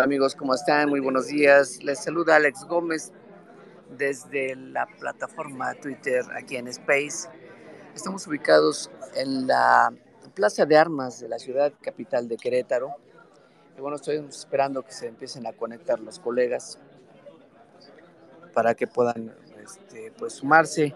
[0.00, 0.88] Hola amigos, ¿cómo están?
[0.88, 1.82] Muy buenos días.
[1.82, 3.12] Les saluda Alex Gómez
[3.98, 7.28] desde la plataforma Twitter aquí en Space.
[7.94, 9.92] Estamos ubicados en la
[10.32, 12.96] Plaza de Armas de la ciudad capital de Querétaro.
[13.76, 16.78] Y bueno, estoy esperando que se empiecen a conectar los colegas
[18.54, 20.94] para que puedan este, pues, sumarse.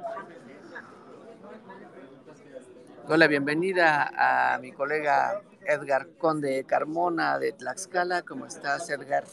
[3.07, 8.23] Doy la bienvenida a mi colega Edgar Conde Carmona de Tlaxcala.
[8.23, 9.25] ¿Cómo estás, Edgar?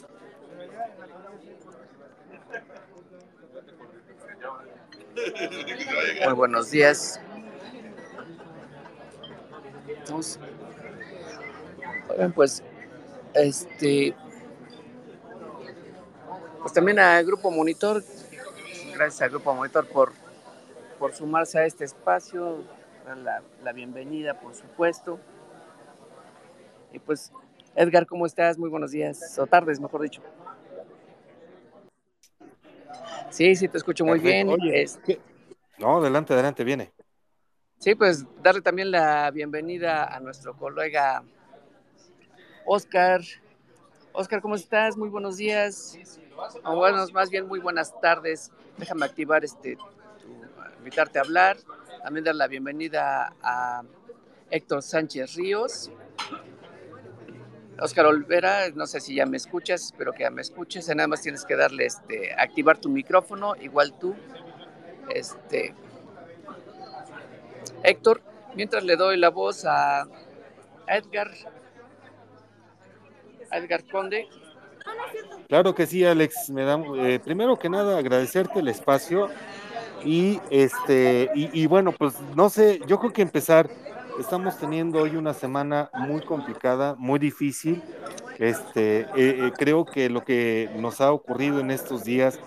[6.24, 7.20] Muy buenos días.
[12.34, 12.62] Pues,
[13.34, 14.14] este,
[16.60, 18.02] pues también al Grupo Monitor,
[18.94, 20.12] gracias al Grupo Monitor por,
[20.98, 22.62] por sumarse a este espacio,
[23.24, 25.18] la, la bienvenida, por supuesto.
[26.92, 27.32] Y pues,
[27.74, 28.58] Edgar, ¿cómo estás?
[28.58, 30.22] Muy buenos días, o tardes, mejor dicho.
[33.30, 34.46] Sí, sí, te escucho muy bien.
[35.78, 36.92] No, adelante, adelante, viene.
[37.78, 41.24] Sí, pues darle también la bienvenida a nuestro colega
[42.64, 43.22] Oscar.
[44.12, 44.96] Oscar, ¿cómo estás?
[44.96, 45.98] Muy buenos días.
[46.64, 48.52] O bueno, más bien muy buenas tardes.
[48.76, 49.78] Déjame activar este,
[50.78, 51.56] invitarte a hablar.
[52.02, 53.82] También dar la bienvenida a
[54.50, 55.90] Héctor Sánchez Ríos.
[57.82, 60.88] Oscar Olvera, no sé si ya me escuchas, espero que ya me escuches.
[60.88, 64.14] Nada más tienes que darle, este, activar tu micrófono, igual tú.
[65.10, 65.74] Este,
[67.82, 68.22] Héctor,
[68.54, 70.06] mientras le doy la voz a
[70.86, 71.30] Edgar,
[73.50, 74.28] Edgar Conde.
[75.48, 76.50] Claro que sí, Alex.
[76.50, 79.28] Me da, eh, primero que nada, agradecerte el espacio
[80.04, 83.68] y este y, y bueno, pues no sé, yo creo que empezar
[84.18, 87.82] Estamos teniendo hoy una semana muy complicada, muy difícil.
[88.38, 92.38] Este, eh, eh, creo que lo que nos ha ocurrido en estos días,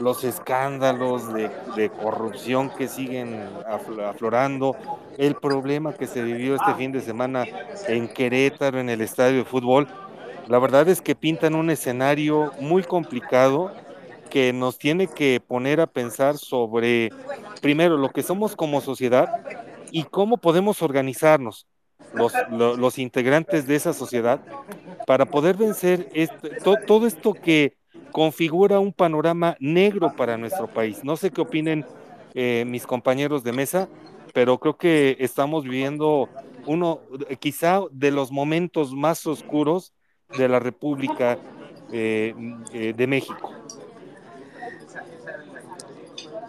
[0.00, 4.76] los escándalos de, de corrupción que siguen aflorando,
[5.18, 7.44] el problema que se vivió este fin de semana
[7.86, 9.88] en Querétaro, en el estadio de fútbol,
[10.48, 13.72] la verdad es que pintan un escenario muy complicado
[14.30, 17.10] que nos tiene que poner a pensar sobre,
[17.62, 19.28] primero, lo que somos como sociedad,
[19.94, 21.68] y cómo podemos organizarnos
[22.14, 24.40] los, los, los integrantes de esa sociedad
[25.06, 27.76] para poder vencer este, to, todo esto que
[28.10, 31.04] configura un panorama negro para nuestro país.
[31.04, 31.86] No sé qué opinen
[32.34, 33.88] eh, mis compañeros de mesa,
[34.32, 36.28] pero creo que estamos viviendo
[36.66, 36.98] uno,
[37.38, 39.94] quizá de los momentos más oscuros
[40.36, 41.38] de la República
[41.92, 42.34] eh,
[42.72, 43.52] eh, de México.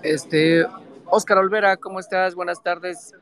[0.02, 0.66] Este,
[1.06, 2.34] Oscar Olvera, ¿cómo estás?
[2.34, 3.14] Buenas tardes.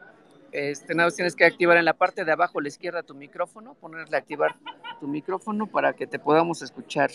[0.53, 3.15] Este, nada más tienes que activar en la parte de abajo a la izquierda tu
[3.15, 4.55] micrófono, ponerle activar
[4.99, 7.09] tu micrófono para que te podamos escuchar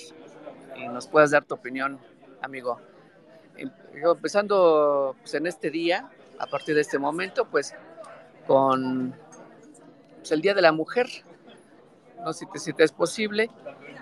[0.74, 2.00] y nos puedas dar tu opinión,
[2.42, 2.80] amigo.
[3.56, 6.10] Em, empezando pues, en este día,
[6.40, 7.76] a partir de este momento, pues
[8.48, 9.14] con
[10.16, 11.06] pues, el Día de la Mujer,
[12.24, 13.50] no si te, si te es posible,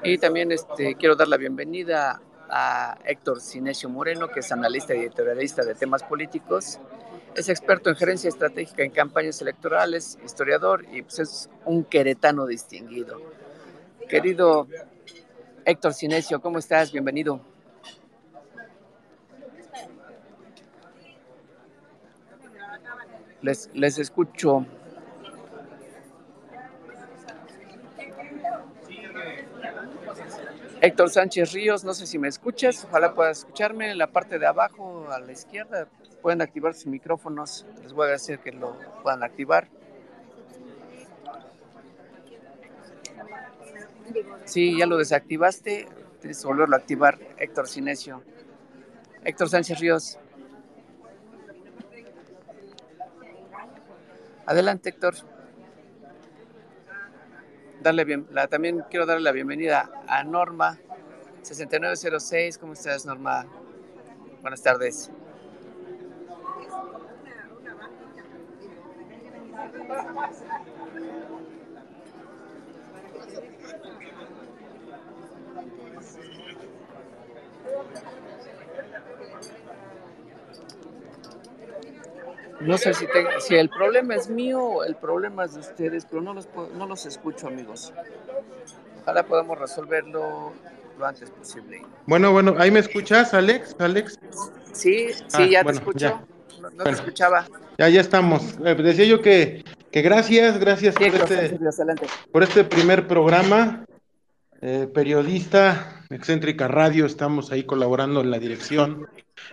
[0.03, 5.01] y también este, quiero dar la bienvenida a Héctor Cinesio Moreno, que es analista y
[5.01, 6.81] editorialista de temas políticos,
[7.37, 13.21] es experto en gerencia estratégica en campañas electorales, historiador y pues es un queretano distinguido.
[14.09, 14.67] Querido
[15.67, 16.93] Héctor Cinesio, ¿cómo estás?
[16.93, 17.41] Bienvenido.
[23.43, 24.65] Les, les escucho.
[30.81, 34.47] Héctor Sánchez Ríos, no sé si me escuchas, ojalá puedas escucharme en la parte de
[34.47, 35.89] abajo a la izquierda,
[36.27, 37.65] pueden activar sus micrófonos.
[37.85, 39.69] Les voy a decir que lo puedan activar.
[44.45, 45.87] Sí, ya lo desactivaste.
[46.19, 48.25] Tienes que volverlo a activar, Héctor Cinesio.
[49.23, 50.19] Héctor Sánchez Ríos.
[54.47, 55.15] Adelante, Héctor.
[57.83, 60.77] Darle bien, también quiero darle la bienvenida a Norma
[61.43, 62.59] 6906.
[62.59, 63.47] ¿Cómo estás, Norma?
[64.43, 65.13] Buenas tardes.
[82.61, 86.05] No sé si, te, si, el problema es mío o el problema es de ustedes,
[86.07, 87.93] pero no los, no los escucho, amigos.
[89.03, 90.53] Ojalá podamos resolverlo
[90.99, 91.83] lo antes posible.
[92.07, 93.77] Bueno, bueno, ¿ahí me escuchas, Alex?
[93.79, 94.19] Alex?
[94.73, 96.07] Sí, sí, ah, ya bueno, te escucho.
[96.07, 96.36] Ya.
[96.77, 97.47] No, bueno, te escuchaba.
[97.79, 98.55] Ya, ya estamos.
[98.65, 101.59] Eh, decía yo que, que gracias, gracias Sí, por, este,
[102.33, 103.85] por este primer programa.
[104.63, 109.07] eh, periodista, excéntrica radio, estamos ahí colaborando en la dirección,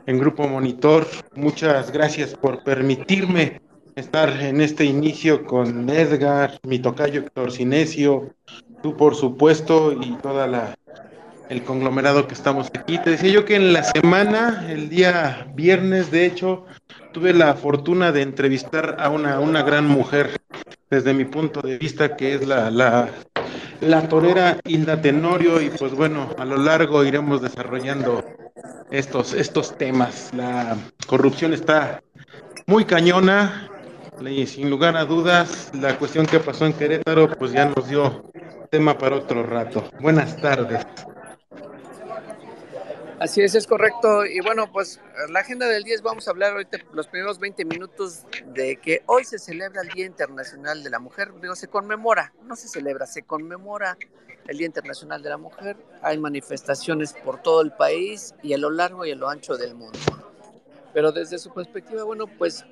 [0.05, 1.05] en Grupo Monitor.
[1.35, 3.61] Muchas gracias por permitirme
[3.95, 8.33] estar en este inicio con Edgar, mi tocayo Héctor Cinesio,
[8.81, 10.75] tú por supuesto y toda la
[11.49, 12.97] el conglomerado que estamos aquí.
[12.97, 16.65] Te decía yo que en la semana, el día viernes, de hecho,
[17.13, 20.41] tuve la fortuna de entrevistar a una, una gran mujer,
[20.89, 23.07] desde mi punto de vista, que es la, la,
[23.81, 28.25] la torera Hilda Tenorio, y pues bueno, a lo largo iremos desarrollando
[28.91, 30.31] estos, estos temas.
[30.35, 30.75] La
[31.07, 32.01] corrupción está
[32.65, 33.69] muy cañona,
[34.21, 38.31] y sin lugar a dudas, la cuestión que pasó en Querétaro, pues ya nos dio
[38.69, 39.89] tema para otro rato.
[39.99, 40.85] Buenas tardes.
[43.23, 44.25] Así es, es correcto.
[44.25, 44.99] Y bueno, pues
[45.29, 49.01] la agenda del día es, vamos a hablar ahorita los primeros 20 minutos de que
[49.05, 51.31] hoy se celebra el Día Internacional de la Mujer.
[51.41, 53.97] Digo, se conmemora, no se celebra, se conmemora
[54.45, 55.77] el Día Internacional de la Mujer.
[56.01, 59.73] Hay manifestaciones por todo el país y a lo largo y a lo ancho del
[59.73, 59.97] mundo.
[60.93, 62.65] Pero desde su perspectiva, bueno, pues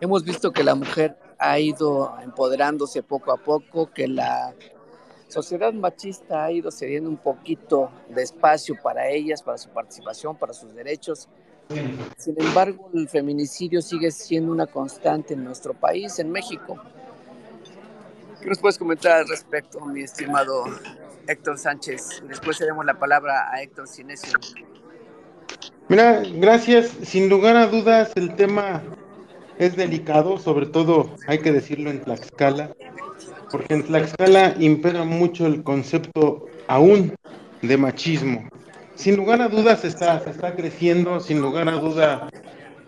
[0.00, 4.54] hemos visto que la mujer ha ido empoderándose poco a poco, que la
[5.42, 10.54] sociedad machista ha ido cediendo un poquito de espacio para ellas, para su participación, para
[10.54, 11.28] sus derechos.
[12.16, 16.78] Sin embargo, el feminicidio sigue siendo una constante en nuestro país, en México.
[18.40, 20.64] ¿Qué nos puedes comentar al respecto, mi estimado
[21.26, 22.22] Héctor Sánchez?
[22.26, 24.38] Después le la palabra a Héctor Cinesio.
[25.88, 26.88] Mira, gracias.
[27.02, 28.82] Sin lugar a dudas, el tema
[29.58, 32.74] es delicado, sobre todo, hay que decirlo en Tlaxcala
[33.50, 37.14] porque en Tlaxcala impera mucho el concepto aún
[37.62, 38.48] de machismo.
[38.94, 42.22] Sin lugar a dudas se está, se está creciendo, sin lugar a dudas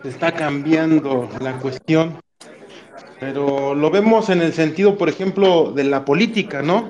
[0.01, 2.17] se está cambiando la cuestión,
[3.19, 6.89] pero lo vemos en el sentido, por ejemplo, de la política, ¿no?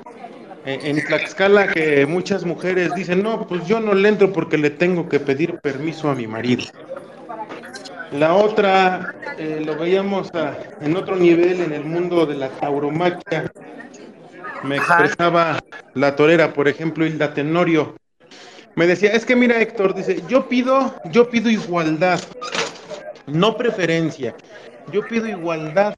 [0.64, 5.08] En Tlaxcala que muchas mujeres dicen, no, pues yo no le entro porque le tengo
[5.08, 6.64] que pedir permiso a mi marido.
[8.12, 10.30] La otra eh, lo veíamos
[10.80, 13.52] en otro nivel en el mundo de la tauromaquia.
[14.64, 15.60] Me expresaba
[15.94, 17.94] la torera, por ejemplo, Hilda Tenorio.
[18.74, 22.20] Me decía, es que mira Héctor, dice, yo pido, yo pido igualdad,
[23.26, 24.34] no preferencia.
[24.92, 25.94] Yo pido igualdad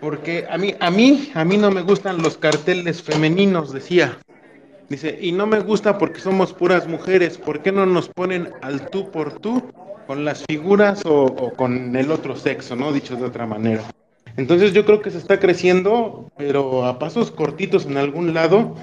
[0.00, 4.16] porque a mí, a mí, a mí no me gustan los carteles femeninos, decía.
[4.88, 7.36] Dice, y no me gusta porque somos puras mujeres.
[7.36, 9.70] ¿Por qué no nos ponen al tú por tú
[10.06, 12.92] con las figuras o, con el otro sexo, ¿no?
[12.92, 13.82] Dicho de otra manera.
[14.36, 18.76] Entonces yo creo que se está creciendo, pero a pasos cortitos en algún lado.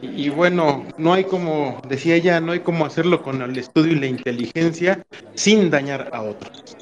[0.00, 3.98] Y, bueno, no hay como, decía ella, no hay como hacerlo con el estudio y
[3.98, 6.76] la inteligencia sin dañar a otros.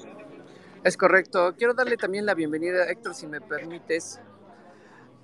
[0.83, 1.55] Es correcto.
[1.57, 4.21] Quiero darle también la bienvenida, Héctor, si me permites,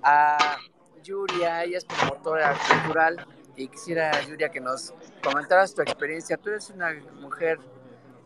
[0.01, 0.57] a
[1.03, 1.65] Yuria.
[1.65, 3.27] Ella es promotora cultural
[3.57, 6.37] y quisiera, Yuria, que nos comentaras tu experiencia.
[6.37, 7.59] Tú eres una mujer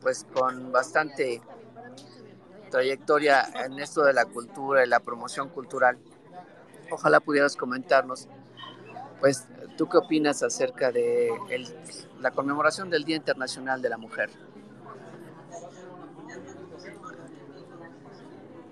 [0.03, 1.41] pues con bastante
[2.69, 5.97] trayectoria en esto de la cultura y la promoción cultural.
[6.91, 8.27] Ojalá pudieras comentarnos,
[9.19, 11.31] pues, ¿tú qué opinas acerca de
[12.19, 14.29] la conmemoración del Día Internacional de la Mujer?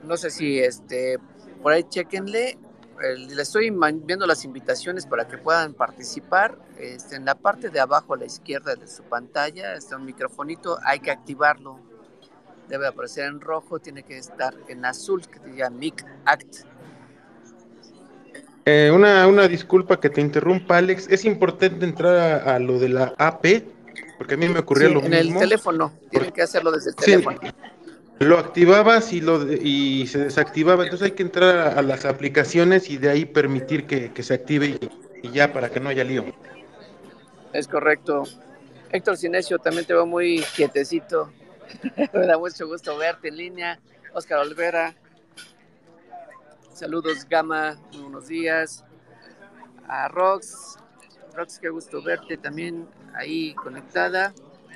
[0.04, 1.20] No sé si este,
[1.62, 2.58] por ahí chequenle
[3.02, 3.72] le estoy
[4.04, 6.58] viendo las invitaciones para que puedan participar.
[6.78, 10.78] Este, en la parte de abajo a la izquierda de su pantalla está un microfonito,
[10.84, 11.80] hay que activarlo.
[12.68, 16.56] Debe aparecer en rojo, tiene que estar en azul, que diga MIC Act.
[18.66, 21.08] Eh, una, una, disculpa que te interrumpa, Alex.
[21.10, 23.64] Es importante entrar a, lo de la AP,
[24.18, 25.16] porque a mí me ocurrió lo mismo.
[25.16, 27.40] En el teléfono, tienen que hacerlo desde el teléfono
[28.22, 30.84] lo activabas y, lo, y se desactivaba.
[30.84, 34.78] Entonces hay que entrar a, las aplicaciones y de ahí permitir que, se active
[35.24, 36.26] y, ya para que no haya lío.
[37.52, 38.24] Es correcto.
[38.92, 41.32] Héctor Cinesio, también te veo muy quietecito.
[42.14, 43.80] Me da mucho gusto verte en línea.
[44.14, 44.96] Oscar Olvera.
[46.74, 47.78] Saludos, Gama.
[48.00, 48.86] Buenos días.
[49.88, 50.78] A Rox.
[51.34, 54.34] Rox, qué gusto verte también ahí conectada.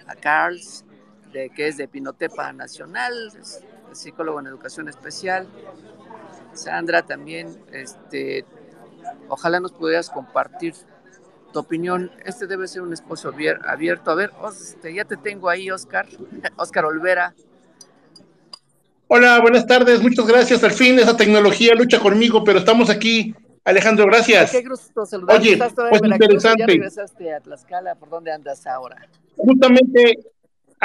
[0.07, 0.85] A Carls
[1.32, 5.48] que es de Pinotepa Nacional, es psicólogo en educación especial.
[6.53, 8.46] Sandra también, este,
[9.27, 10.74] ojalá nos pudieras compartir
[11.51, 12.12] tu opinión.
[12.25, 13.34] Este debe ser un espacio
[13.65, 14.12] abierto.
[14.12, 16.08] A ver, este, ya te tengo ahí, Oscar,
[16.58, 17.34] Oscar Olvera.
[19.08, 20.63] Hola, buenas tardes, muchas gracias.
[20.63, 23.36] Al fin esa tecnología lucha conmigo, pero estamos aquí.
[23.63, 24.51] Alejandro, gracias.
[24.51, 25.41] Qué gusto saludarte.
[25.41, 25.58] Oye,
[25.89, 26.60] pues interesante.
[26.60, 27.96] ¿Ya regresaste a Tlaxcala?
[27.96, 29.08] ¿Por dónde andas ahora?
[29.36, 30.20] Justamente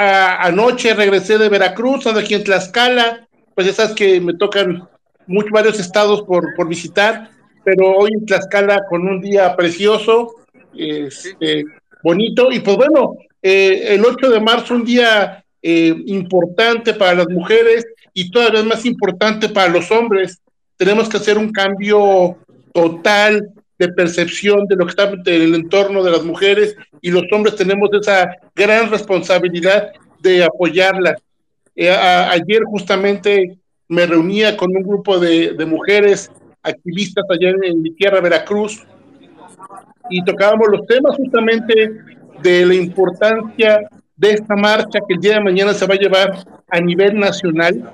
[0.00, 4.88] anoche regresé de Veracruz, ando aquí en Tlaxcala, pues ya sabes que me tocan
[5.26, 7.30] muchos, varios estados por, por visitar,
[7.64, 10.34] pero hoy en Tlaxcala con un día precioso,
[10.74, 11.64] este,
[12.02, 12.50] bonito.
[12.50, 17.86] Y pues bueno, eh, el 8 de marzo, un día eh, importante para las mujeres
[18.14, 20.40] y todavía más importante para los hombres.
[20.76, 22.38] Tenemos que hacer un cambio
[22.72, 27.24] total de percepción de lo que está en el entorno de las mujeres y los
[27.32, 31.14] hombres tenemos esa gran responsabilidad de apoyarlas.
[31.74, 33.56] Eh, ayer justamente
[33.88, 36.30] me reunía con un grupo de, mujeres
[36.62, 38.84] activistas allá en, mi tierra, Veracruz,
[40.10, 41.90] y tocábamos los temas justamente
[42.42, 46.44] de la importancia de esta marcha que el día de mañana se va a llevar
[46.68, 47.90] a nivel nacional,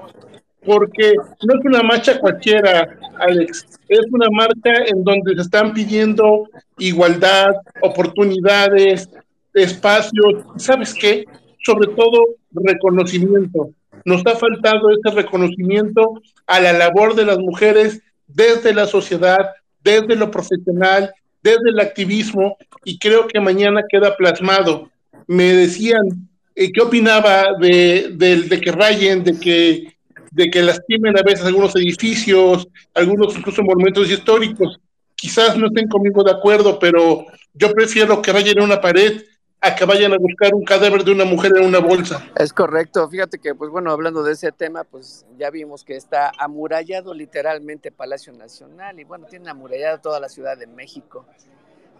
[0.66, 6.48] porque no es una marcha cualquiera, Alex, es una marcha en donde se están pidiendo
[6.78, 9.08] igualdad, oportunidades,
[9.54, 11.24] espacios, ¿sabes qué?
[11.64, 13.70] Sobre todo reconocimiento.
[14.04, 20.16] Nos ha faltado ese reconocimiento a la labor de las mujeres desde la sociedad, desde
[20.16, 24.90] lo profesional, desde el activismo, y creo que mañana queda plasmado.
[25.28, 29.95] Me decían, eh, ¿qué opinaba de, de que rayen, de que
[30.36, 34.78] de que lastimen a veces algunos edificios, algunos incluso monumentos históricos.
[35.14, 37.24] Quizás no estén conmigo de acuerdo, pero
[37.54, 39.22] yo prefiero que vayan a una pared
[39.62, 42.22] a que vayan a buscar un cadáver de una mujer en una bolsa.
[42.36, 43.08] Es correcto.
[43.08, 47.90] Fíjate que, pues bueno, hablando de ese tema, pues ya vimos que está amurallado literalmente
[47.90, 51.24] Palacio Nacional y bueno, tiene amurallado toda la Ciudad de México.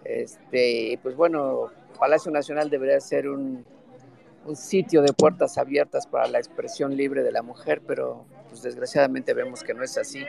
[0.05, 3.65] Este, pues bueno, Palacio Nacional debería ser un,
[4.47, 9.35] un sitio de puertas abiertas para la expresión libre de la mujer, pero pues desgraciadamente
[9.35, 10.25] vemos que no es así.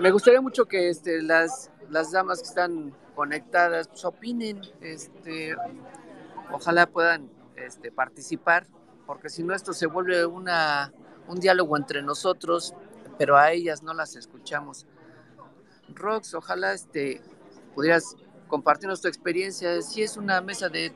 [0.00, 1.70] me gustaría mucho que este, las,
[2.12, 5.56] damas que están conectadas pues, opinen, este,
[6.52, 8.66] ojalá puedan este, participar,
[9.06, 10.92] porque si no esto se vuelve una,
[11.26, 12.74] un diálogo entre nosotros,
[13.18, 14.86] pero a ellas no las escuchamos.
[15.88, 17.20] Rox, ojalá este,
[17.74, 20.92] pudieras compartirnos tu experiencia, si es una mesa de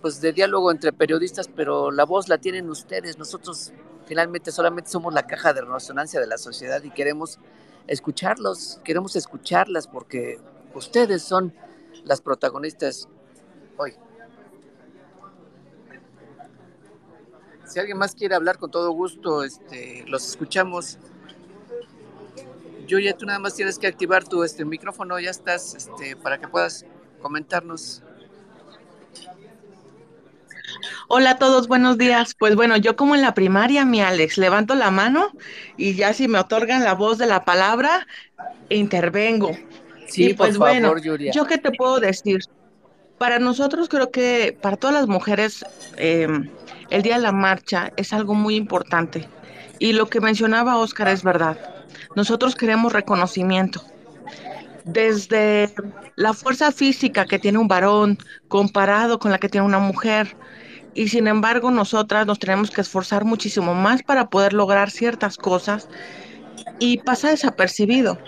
[0.00, 3.18] pues de diálogo entre periodistas, pero la voz la tienen ustedes.
[3.18, 3.72] Nosotros
[4.06, 7.38] finalmente solamente somos la caja de resonancia de la sociedad y queremos
[7.86, 10.38] escucharlos, queremos escucharlas porque
[10.74, 11.54] ustedes son
[12.04, 13.08] las protagonistas
[13.76, 13.94] hoy.
[17.66, 20.98] Si alguien más quiere hablar con todo gusto, este, los escuchamos.
[22.88, 26.46] Julia, tú nada más tienes que activar tu este, micrófono, ya estás, este, para que
[26.46, 26.86] puedas
[27.20, 28.02] comentarnos.
[31.08, 32.34] Hola a todos, buenos días.
[32.36, 35.30] Pues bueno, yo como en la primaria, mi Alex, levanto la mano
[35.76, 38.08] y ya si me otorgan la voz de la palabra,
[38.70, 39.52] intervengo.
[40.08, 40.94] Sí, pues bueno,
[41.32, 42.40] yo qué te puedo decir.
[43.18, 45.64] Para nosotros creo que para todas las mujeres
[45.96, 46.50] em,
[46.90, 49.28] el día de la marcha es algo muy importante.
[49.78, 51.56] Y lo que mencionaba Oscar es verdad.
[52.16, 53.82] Nosotros queremos reconocimiento
[54.86, 55.72] desde
[56.14, 60.36] la fuerza física que tiene un varón comparado con la que tiene una mujer.
[60.96, 65.88] Y sin embargo, nosotras nos tenemos que esforzar muchísimo más para poder lograr ciertas cosas
[66.78, 68.18] y pasa desapercibido.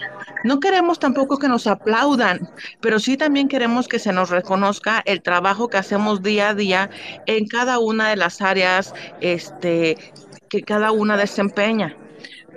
[0.44, 5.22] No queremos tampoco que nos aplaudan, pero sí también queremos que se nos reconozca el
[5.22, 6.90] trabajo que hacemos día a día
[7.24, 9.96] en cada una de las áreas este,
[10.50, 11.96] que cada una desempeña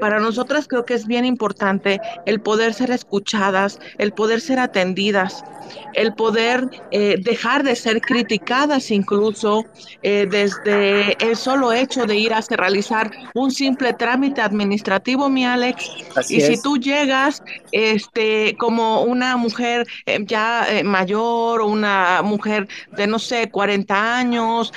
[0.02, 5.44] para nosotras creo que es bien importante el poder ser escuchadas, el poder ser atendidas,
[5.94, 9.64] el poder eh, dejar de ser criticadas incluso
[10.02, 15.88] eh, desde el solo hecho de ir a realizar un simple trámite administrativo, mi Alex.
[16.30, 22.68] y si tú llegas este, como una mujer eh, ya mayor o una mujer
[22.98, 24.74] de, no sé, 40 años,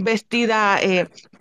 [0.00, 0.80] vestida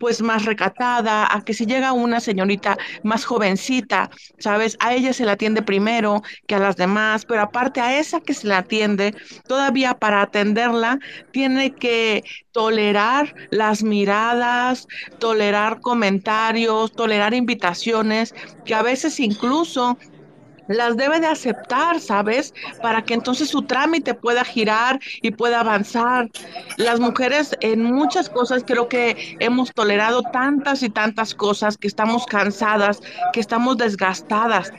[0.03, 4.75] pues más recatada, a que si llega una señorita más jovencita, ¿sabes?
[4.81, 8.33] A ella se la atiende primero que a las demás, pero aparte a esa que
[8.33, 9.15] se la atiende,
[9.48, 11.00] todavía para atenderla,
[11.31, 14.88] tiene que tolerar las miradas,
[15.19, 18.33] tolerar comentarios, tolerar invitaciones,
[18.65, 19.98] que a veces incluso
[20.67, 22.53] las debe de aceptar, ¿sabes?
[22.82, 26.29] Para que entonces su trámite pueda girar y pueda avanzar.
[26.77, 32.25] Las mujeres en muchas cosas creo que hemos tolerado tantas y tantas cosas que estamos
[32.25, 33.01] cansadas,
[33.34, 34.72] que estamos desgastadas.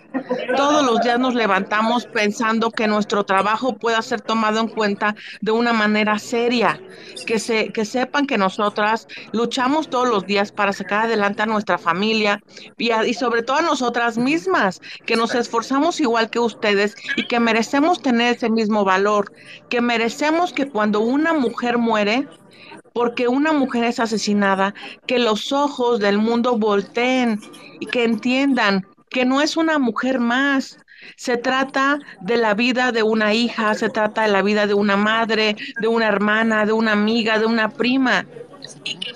[0.57, 5.53] Todos los días nos levantamos pensando que nuestro trabajo pueda ser tomado en cuenta de
[5.53, 6.81] una manera seria,
[7.27, 11.79] que, se, que sepan que nosotras luchamos todos los días para sacar adelante a nuestra
[11.79, 12.43] familia
[12.79, 17.41] y, y sobre todo a nosotras mismas, que nos esforzamos igual que ustedes y que
[17.41, 19.33] merecemos tener ese mismo valor,
[19.69, 22.29] que merecemos que cuando una mujer muere,
[22.93, 24.75] porque una mujer es asesinada,
[25.07, 27.41] que los ojos del mundo volteen
[27.81, 30.79] y que entiendan que no es una mujer más,
[31.17, 34.97] Se trata de la vida de una hija, se trata de la vida de una
[34.97, 38.27] madre, de una hermana, de una amiga, de una prima.
[38.85, 39.13] Y que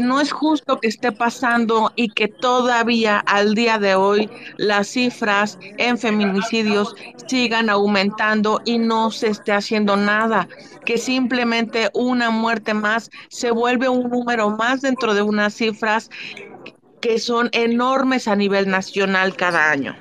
[0.00, 5.58] no es justo que esté pasando y que todavía al día de hoy las cifras
[5.78, 6.94] en feminicidios
[7.26, 10.48] sigan aumentando y no se esté haciendo nada,
[10.84, 16.08] que simplemente una muerte más se vuelve un número más dentro de unas cifras
[17.00, 19.94] que son enormes a nivel nacional cada año.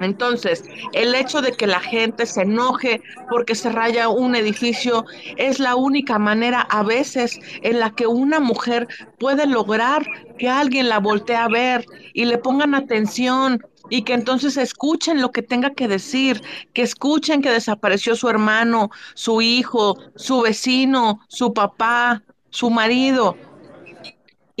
[0.00, 5.04] Entonces, el hecho de que la gente se enoje porque se raya un edificio
[5.36, 8.88] es la única manera a veces en la que una mujer
[9.18, 10.04] puede lograr
[10.38, 15.32] que alguien la voltee a ver y le pongan atención y que entonces escuchen lo
[15.32, 16.42] que tenga que decir,
[16.72, 23.36] que escuchen que desapareció su hermano, su hijo, su vecino, su papá, su marido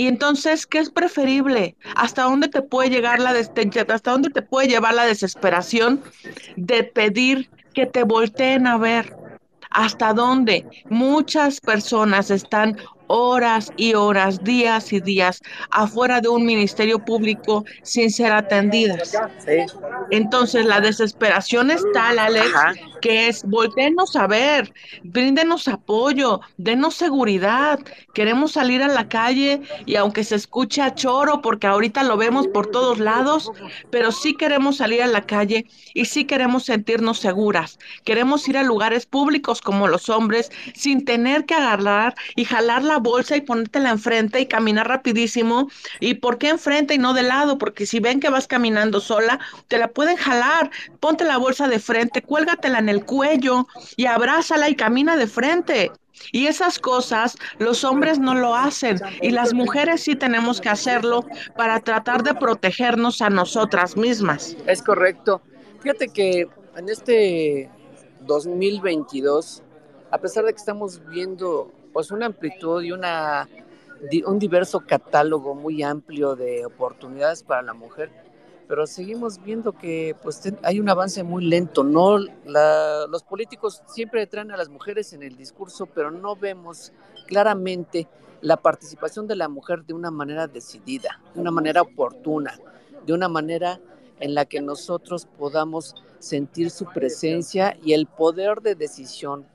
[0.00, 1.76] y entonces, ¿qué es preferible?
[1.94, 6.02] ¿Hasta dónde te puede llegar la hasta dónde te puede llevar la desesperación
[6.56, 9.12] de pedir que te volteen a ver?
[9.68, 10.66] ¿Hasta dónde?
[10.88, 12.78] Muchas personas están
[13.12, 15.40] horas y horas, días y días
[15.72, 19.16] afuera de un ministerio público sin ser atendidas.
[20.10, 22.52] Entonces la desesperación es tal, Alex,
[23.00, 27.80] que es voltenos a ver, bríndenos apoyo, denos seguridad.
[28.14, 32.46] Queremos salir a la calle y aunque se escuche a choro, porque ahorita lo vemos
[32.46, 33.50] por todos lados,
[33.90, 37.78] pero sí queremos salir a la calle y sí queremos sentirnos seguras.
[38.04, 42.99] Queremos ir a lugares públicos como los hombres sin tener que agarrar y jalar la
[43.00, 45.68] bolsa y ponértela enfrente y caminar rapidísimo.
[45.98, 47.58] ¿Y por qué enfrente y no de lado?
[47.58, 50.70] Porque si ven que vas caminando sola, te la pueden jalar.
[51.00, 55.92] Ponte la bolsa de frente, cuélgatela en el cuello y abrázala y camina de frente.
[56.32, 61.24] Y esas cosas los hombres no lo hacen y las mujeres sí tenemos que hacerlo
[61.56, 64.56] para tratar de protegernos a nosotras mismas.
[64.66, 65.40] Es correcto.
[65.80, 67.70] Fíjate que en este
[68.20, 69.62] 2022,
[70.10, 73.48] a pesar de que estamos viendo pues una amplitud y una,
[74.26, 78.10] un diverso catálogo muy amplio de oportunidades para la mujer,
[78.68, 84.52] pero seguimos viendo que pues hay un avance muy lento, no los políticos siempre traen
[84.52, 86.92] a las mujeres en el discurso, pero no vemos
[87.26, 88.06] claramente
[88.42, 92.58] la participación de la mujer de una manera decidida, de una manera oportuna,
[93.04, 93.80] de una manera
[94.20, 99.46] en la que nosotros podamos sentir su presencia y el poder de decisión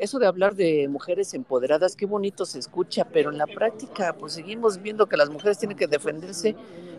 [0.00, 4.32] eso de hablar de mujeres empoderadas, qué bonito se escucha, pero en la práctica pues
[4.32, 6.56] seguimos viendo que las mujeres tienen que defenderse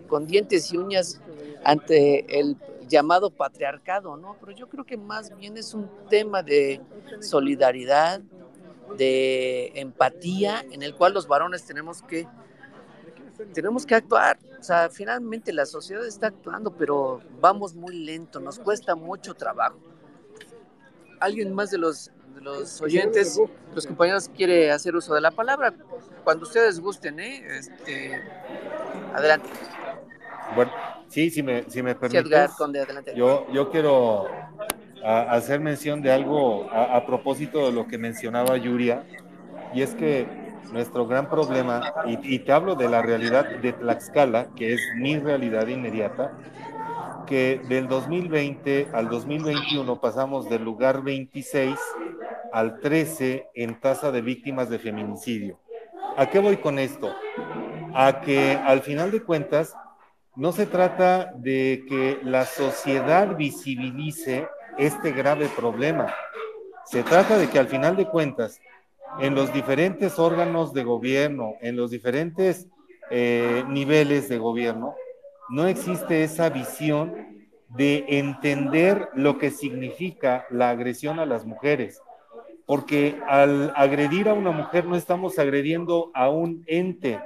[0.07, 1.19] con dientes y uñas
[1.63, 2.55] ante el
[2.87, 4.37] llamado patriarcado, ¿no?
[4.39, 6.79] Pero yo creo que más bien es un tema de
[7.21, 8.21] solidaridad,
[8.97, 12.27] de empatía, en el cual los varones tenemos que
[13.53, 14.37] tenemos que actuar.
[14.59, 19.79] O sea, finalmente la sociedad está actuando, pero vamos muy lento, nos cuesta mucho trabajo.
[21.19, 23.39] ¿Alguien más de los los oyentes,
[23.73, 25.73] los compañeros quiere hacer uso de la palabra.
[26.23, 27.43] Cuando ustedes gusten, ¿eh?
[27.57, 28.21] Este,
[29.13, 29.49] adelante.
[30.55, 30.71] Bueno,
[31.07, 32.51] sí, si me, si me permites,
[33.15, 34.27] Yo, yo quiero
[35.03, 39.03] hacer mención de algo a, propósito de lo que mencionaba Yuria,
[39.73, 40.27] y es que
[40.71, 45.17] nuestro gran problema, y, y te hablo de la realidad de Tlaxcala, que es mi
[45.17, 46.33] realidad inmediata,
[47.25, 51.77] que del 2020 al 2021 pasamos del lugar 26
[52.51, 55.59] al 13 en tasa de víctimas de feminicidio.
[56.17, 57.13] ¿A qué voy con esto?
[57.93, 59.75] A que al final de cuentas
[60.35, 66.13] no se trata de que la sociedad visibilice este grave problema.
[66.85, 68.59] Se trata de que al final de cuentas,
[69.19, 72.67] en los diferentes órganos de gobierno, en los diferentes
[73.09, 74.95] eh, niveles de gobierno,
[75.49, 82.01] no existe esa visión de entender lo que significa la agresión a las mujeres
[82.71, 87.19] porque al agredir a una mujer no estamos agrediendo a un ente,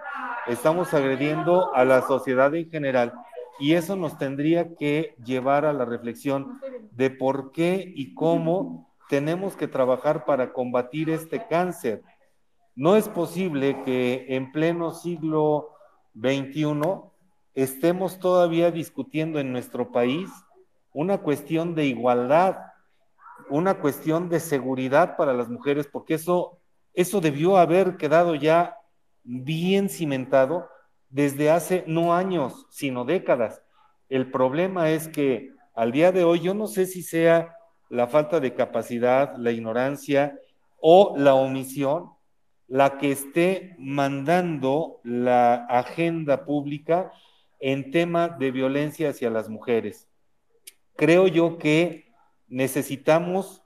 [0.47, 3.13] estamos agrediendo a la sociedad en general.
[3.59, 9.55] Y eso nos tendría que llevar a la reflexión de por qué y cómo tenemos
[9.55, 12.01] que trabajar para combatir este cáncer.
[12.75, 15.75] No es posible que en pleno siglo
[16.19, 16.81] XXI
[17.53, 20.27] estemos todavía discutiendo en nuestro país
[20.91, 22.57] una cuestión de igualdad
[23.49, 26.59] una cuestión de seguridad para las mujeres, porque eso,
[26.93, 28.77] eso debió haber quedado ya
[29.23, 30.69] bien cimentado
[31.09, 33.61] desde hace no años, sino décadas.
[34.09, 37.55] El problema es que al día de hoy yo no sé si sea
[37.89, 40.39] la falta de capacidad, la ignorancia
[40.79, 42.15] o la omisión
[42.67, 47.11] la que esté mandando la agenda pública
[47.59, 50.07] en tema de violencia hacia las mujeres.
[50.95, 52.04] creo yo que
[52.47, 53.61] necesitamos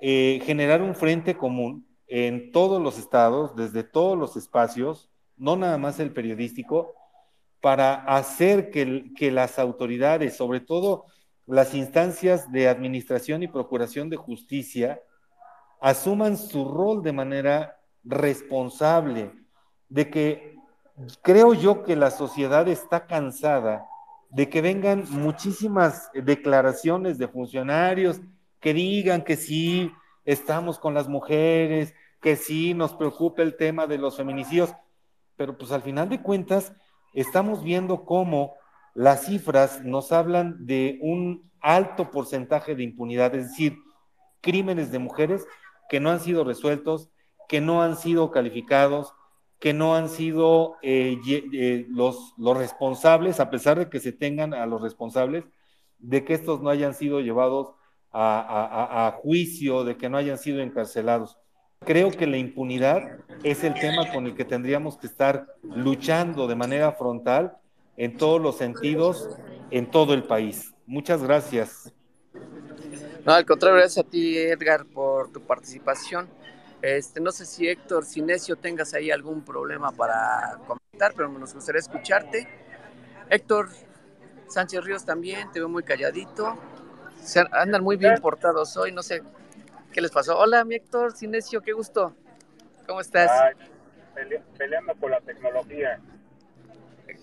[0.00, 5.78] eh, generar un frente común en todos los estados, desde todos los espacios, no nada
[5.78, 6.94] más el periodístico,
[7.60, 11.06] para hacer que, que las autoridades, sobre todo
[11.46, 15.00] las instancias de administración y procuración de justicia,
[15.80, 19.32] asuman su rol de manera responsable,
[19.88, 20.56] de que
[21.22, 23.86] creo yo que la sociedad está cansada
[24.34, 28.20] de que vengan muchísimas declaraciones de funcionarios
[28.58, 29.92] que digan que sí
[30.24, 34.74] estamos con las mujeres, que sí nos preocupa el tema de los feminicidios,
[35.36, 36.72] pero pues al final de cuentas
[37.12, 38.54] estamos viendo cómo
[38.92, 43.78] las cifras nos hablan de un alto porcentaje de impunidad, es decir,
[44.40, 45.46] crímenes de mujeres
[45.88, 47.08] que no han sido resueltos,
[47.48, 49.14] que no han sido calificados,
[49.58, 54.52] que no han sido eh, eh, los, los responsables, a pesar de que se tengan
[54.54, 55.44] a los responsables,
[55.98, 57.74] de que estos no hayan sido llevados
[58.12, 61.36] a, a, juicio, de que no hayan sido encarcelados.
[61.80, 66.54] Creo que la impunidad es el tema con el que tendríamos que estar luchando de
[66.54, 67.56] manera frontal
[67.96, 69.28] en todos los sentidos,
[69.70, 70.74] en todo el país.
[70.86, 71.92] Muchas gracias.
[73.24, 76.28] No, al contrario, gracias a ti, Edgar, por tu participación.
[76.84, 81.78] Este, no sé si Héctor Sinesio tengas ahí algún problema para comentar, pero nos gustaría
[81.78, 82.46] escucharte.
[83.30, 83.70] Héctor
[84.48, 86.58] Sánchez Ríos también, te veo muy calladito.
[87.22, 89.22] Se andan muy bien portados hoy, no sé
[89.94, 90.38] qué les pasó.
[90.38, 92.14] Hola, mi Héctor Sinesio, qué gusto.
[92.86, 93.30] ¿Cómo estás?
[94.58, 95.98] peleando con la tecnología.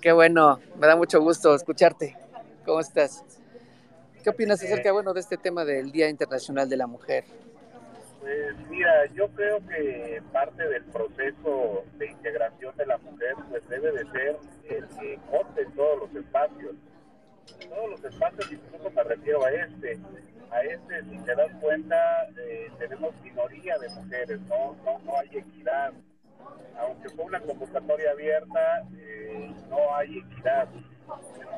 [0.01, 2.17] Qué bueno, me da mucho gusto escucharte.
[2.65, 3.23] ¿Cómo estás?
[4.23, 7.25] ¿Qué opinas acerca bueno, de este tema del Día Internacional de la Mujer?
[8.21, 13.91] Pues mira, yo creo que parte del proceso de integración de la mujer pues debe
[13.91, 14.37] de ser
[14.69, 16.75] el que corte todos los espacios.
[17.67, 19.99] Todos los espacios, incluso me refiero a este.
[20.51, 25.37] A este, si te das cuenta, eh, tenemos minoría de mujeres, no, no, no hay
[25.37, 25.91] equidad.
[26.77, 30.67] Aunque fue una convocatoria abierta, eh, no hay equidad.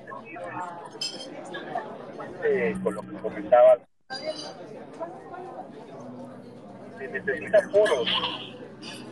[0.06, 0.44] Sentido,
[2.84, 3.80] con lo que comentabas,
[7.04, 8.08] se necesitan foros,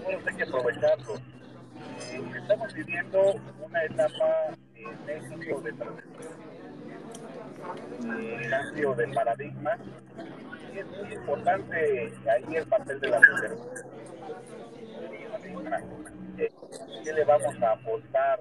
[0.04, 1.20] foros hay que aprovecharlos.
[1.20, 6.34] Eh, estamos viviendo una etapa en México de transición,
[8.20, 9.78] eh, cambio de paradigma,
[10.74, 13.58] y es muy importante ahí el papel de la mujer.
[17.04, 18.40] ¿Qué le vamos a aportar?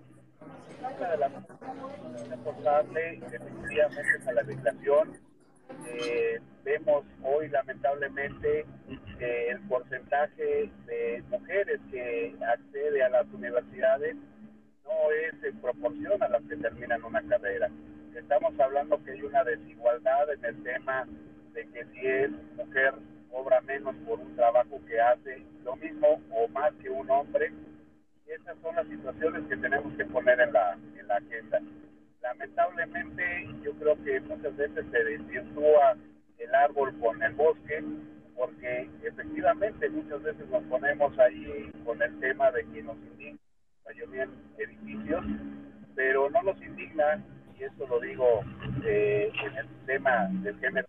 [0.98, 1.32] Una de las
[3.32, 5.29] efectivamente es a la educación.
[5.86, 8.66] Eh, vemos hoy lamentablemente
[9.18, 14.16] eh, el porcentaje de mujeres que accede a las universidades
[14.84, 17.70] no es en proporción a las que terminan una carrera.
[18.14, 21.06] Estamos hablando que hay una desigualdad en el tema
[21.52, 22.94] de que si es mujer
[23.30, 27.52] cobra menos por un trabajo que hace lo mismo o más que un hombre.
[28.26, 31.60] Esas son las situaciones que tenemos que poner en la, en la agenda.
[32.22, 35.96] Lamentablemente yo creo que muchas veces se desvirtúa
[36.38, 37.82] el árbol con el bosque,
[38.36, 43.38] porque efectivamente muchas veces nos ponemos ahí con el tema de que nos indigna
[44.10, 45.24] bien edificios,
[45.94, 47.22] pero no nos indigna,
[47.58, 48.42] y esto lo digo
[48.84, 50.88] eh, en el tema del género,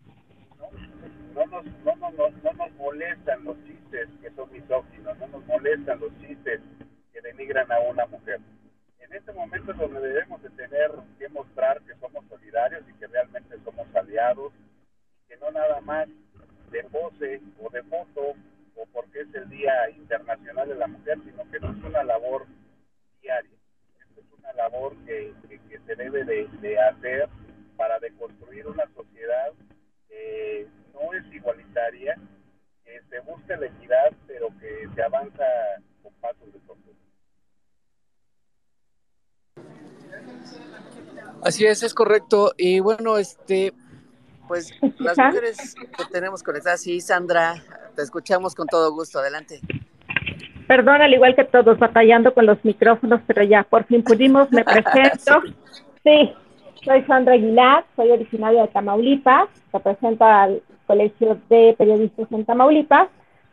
[1.33, 1.45] ¿no?
[1.45, 5.99] nos, no, no, no, no nos molestan los chistes que son misóginos, no nos molestan
[5.99, 6.61] los chistes
[7.13, 8.39] que denigran a una mujer.
[9.11, 13.07] En este momento es donde debemos de tener que mostrar que somos solidarios y que
[13.07, 14.53] realmente somos aliados
[15.27, 16.07] que no nada más
[16.71, 18.21] de pose o de foto
[18.77, 22.45] o porque es el Día Internacional de la Mujer, sino que no es una labor
[23.21, 23.57] diaria,
[23.99, 27.27] es una labor que, que, se debe de, de, hacer
[27.75, 29.51] para deconstruir una sociedad
[30.07, 32.15] que no es igualitaria,
[32.85, 35.43] que se busca la equidad, pero que se avanza
[36.01, 37.01] con pasos de tortuga.
[41.43, 42.53] Así es, es correcto.
[42.57, 43.73] Y bueno, este,
[44.47, 47.55] pues las mujeres que tenemos conectadas, sí, Sandra,
[47.95, 49.59] te escuchamos con todo gusto, adelante.
[50.67, 54.63] Perdón, al igual que todos, batallando con los micrófonos, pero ya por fin pudimos, me
[54.65, 55.41] presento.
[56.03, 56.33] Sí,
[56.85, 63.09] soy Sandra Aguilar, soy originaria de Tamaulipas, represento al Colegio de Periodistas en Tamaulipas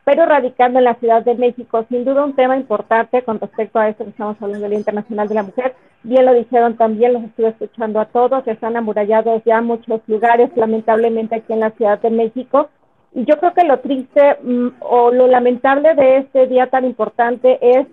[0.09, 3.91] pero radicando en la Ciudad de México, sin duda un tema importante con respecto a
[3.91, 5.75] esto que estamos hablando del Día Internacional de la Mujer.
[6.03, 11.37] Bien lo dijeron también, los estuve escuchando a todos, están amurallados ya muchos lugares, lamentablemente
[11.37, 12.71] aquí en la Ciudad de México.
[13.13, 17.59] Y yo creo que lo triste mm, o lo lamentable de este día tan importante
[17.61, 17.87] es,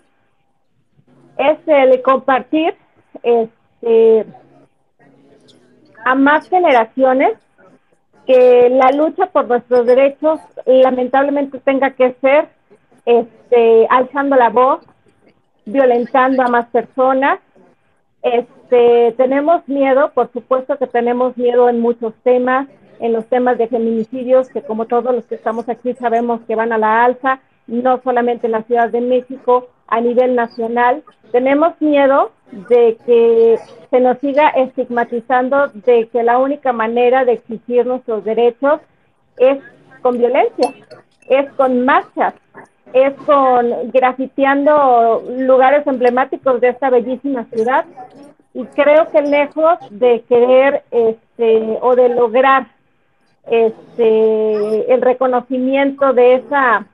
[1.38, 2.76] es el compartir
[3.24, 4.26] este,
[6.06, 7.38] a más generaciones
[8.26, 12.50] que la lucha por nuestros derechos lamentablemente tenga que ser
[13.06, 14.86] este, alzando la voz,
[15.66, 17.40] violentando a más personas.
[18.26, 22.68] Este, tenemos miedo, por supuesto que tenemos miedo en muchos temas,
[23.00, 26.74] en los temas de feminicidios, que como todos los que estamos aquí sabemos que van
[26.74, 31.04] a la alza, no solamente en la Ciudad de México, a nivel nacional.
[31.32, 33.60] Tenemos miedo de que
[33.92, 38.82] se nos siga estigmatizando de que la única manera de exigir nuestros derechos
[39.38, 39.60] es
[40.02, 40.74] con violencia,
[41.30, 42.34] es con marchas,
[42.94, 47.86] es con grafiteando lugares emblemáticos de esta bellísima ciudad.
[48.54, 52.68] Y creo que lejos de querer este, o de lograr
[53.48, 56.86] este, el reconocimiento de esa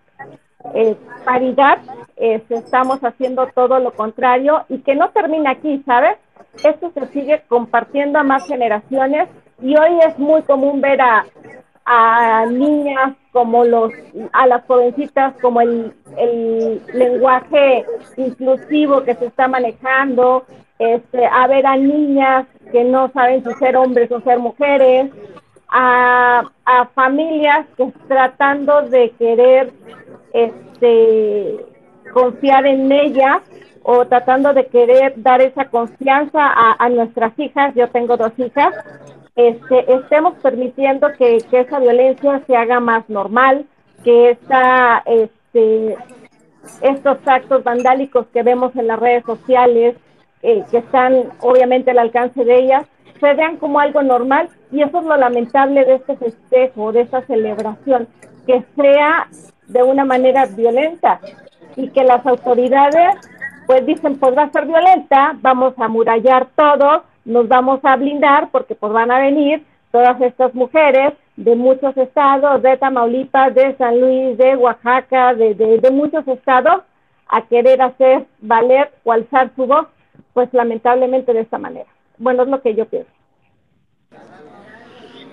[0.73, 1.79] eh, paridad,
[2.17, 6.17] estamos haciendo todo lo contrario y que no termina aquí, ¿sabes?
[6.63, 9.29] Esto se sigue compartiendo a más generaciones
[9.61, 11.25] y hoy es muy común ver a,
[11.85, 13.91] a niñas como los,
[14.33, 17.85] a las jovencitas como el, el lenguaje
[18.17, 20.45] inclusivo que se está manejando,
[20.79, 25.11] este, a ver a niñas que no saben si ser hombres o ser mujeres,
[25.69, 29.71] a, a familias que tratando de querer
[30.33, 31.65] este,
[32.13, 33.41] confiar en ella
[33.83, 36.39] o tratando de querer dar esa confianza
[36.77, 38.75] a, nuestras hijas, yo tengo dos hijas,
[39.35, 43.65] este, estemos permitiendo que, esa violencia se haga más normal,
[44.03, 45.97] que esta, este,
[46.81, 49.95] estos actos vandálicos que vemos en las redes sociales,
[50.43, 52.85] eh, que están obviamente al alcance de ellas,
[53.19, 57.21] se vean como algo normal y eso es lo lamentable de este festejo, de esta
[57.21, 58.07] celebración,
[58.47, 59.27] que sea
[59.67, 61.19] de una manera violenta
[61.75, 63.15] y que las autoridades
[63.67, 68.49] pues dicen pues va a ser violenta, vamos a murallar todo, nos vamos a blindar
[68.51, 73.99] porque pues van a venir todas estas mujeres de muchos estados, de Tamaulipas, de San
[73.99, 76.83] Luis, de Oaxaca, de, de, muchos estados,
[77.27, 79.87] a querer hacer valer o alzar su voz,
[80.33, 81.87] pues lamentablemente de esta manera.
[82.17, 83.09] Bueno, es lo que yo pienso.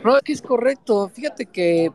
[0.04, 1.08] No, que es correcto.
[1.08, 1.90] Fíjate que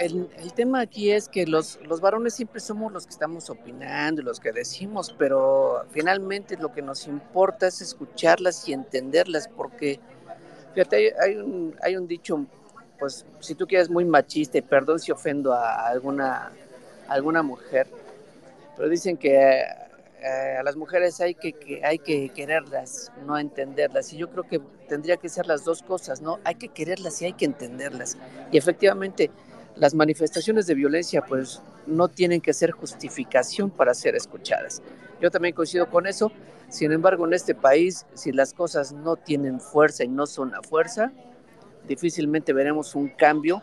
[0.00, 4.40] el, tema aquí es que los, los varones siempre somos los que estamos opinando los
[4.40, 10.00] que decimos, pero finalmente lo que nos importa es escucharlas y entenderlas, porque
[10.74, 12.46] fíjate, hay, un, hay un dicho,
[12.98, 16.50] pues si tú quieres muy machista, y perdón si ofendo a alguna,
[17.06, 17.86] alguna mujer,
[18.76, 19.36] pero dicen que
[20.22, 24.12] eh, a las mujeres hay que, que, hay que quererlas, no entenderlas.
[24.14, 26.38] Y yo creo que tendría que ser las dos cosas, ¿no?
[26.44, 28.16] Hay que quererlas y hay que entenderlas.
[28.50, 29.30] Y efectivamente,
[29.80, 34.82] las manifestaciones de violencia pues no tienen que ser justificación para ser escuchadas.
[35.22, 36.30] Yo también coincido con eso.
[36.68, 40.62] Sin embargo, en este país, si las cosas no tienen fuerza y no son a
[40.62, 41.12] fuerza,
[41.88, 43.62] difícilmente veremos un cambio.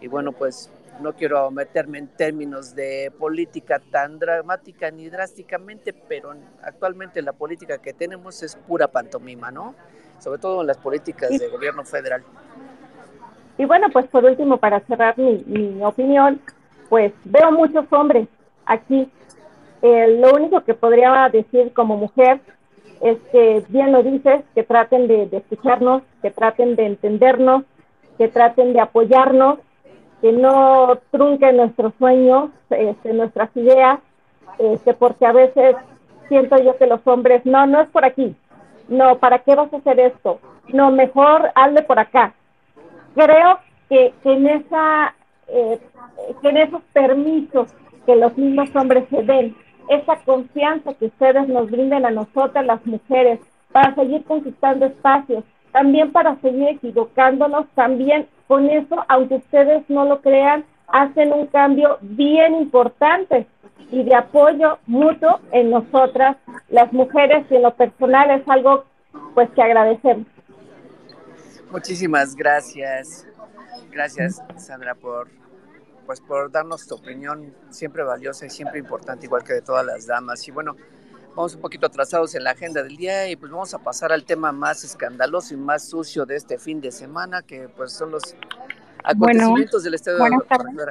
[0.00, 0.68] Y bueno, pues
[1.00, 7.78] no quiero meterme en términos de política tan dramática ni drásticamente, pero actualmente la política
[7.78, 9.76] que tenemos es pura pantomima, ¿no?
[10.18, 12.24] Sobre todo en las políticas de gobierno federal.
[13.62, 16.40] Y bueno, pues por último, para cerrar mi, opinión,
[16.88, 18.26] pues veo muchos hombres
[18.66, 19.08] aquí.
[19.82, 22.40] Eh, lo único que podría decir como mujer
[23.00, 27.62] es que, bien lo dices, que traten de, escucharnos, que traten de entendernos,
[28.18, 29.60] que traten de apoyarnos,
[30.20, 34.00] que no trunquen nuestros sueños, este, nuestras ideas,
[34.58, 35.76] este, porque a veces
[36.28, 38.34] siento yo que los hombres, no, no es por aquí,
[38.88, 40.40] no, ¿para qué vas a hacer esto?
[40.72, 42.34] No, mejor hazle por acá
[43.14, 45.14] creo que, en esa
[45.48, 45.78] eh,
[46.40, 47.74] que en esos permisos
[48.06, 49.54] que los mismos hombres se den,
[49.88, 56.12] esa confianza que ustedes nos brinden a nosotras las mujeres para seguir conquistando espacios, también
[56.12, 62.54] para seguir equivocándonos, también con eso, aunque ustedes no lo crean, hacen un cambio bien
[62.54, 63.46] importante
[63.90, 66.36] y de apoyo mutuo en nosotras,
[66.70, 68.84] las mujeres, y en lo personal es algo
[69.34, 70.26] pues que agradecemos.
[71.72, 73.26] Muchísimas gracias.
[73.90, 75.28] Gracias, Sandra, por
[76.06, 80.06] pues por darnos tu opinión siempre valiosa y siempre importante, igual que de todas las
[80.06, 80.46] damas.
[80.46, 80.76] Y bueno,
[81.34, 84.24] vamos un poquito atrasados en la agenda del día y pues vamos a pasar al
[84.24, 88.36] tema más escandaloso y más sucio de este fin de semana, que pues son los
[89.04, 90.42] acontecimientos del Estado buenas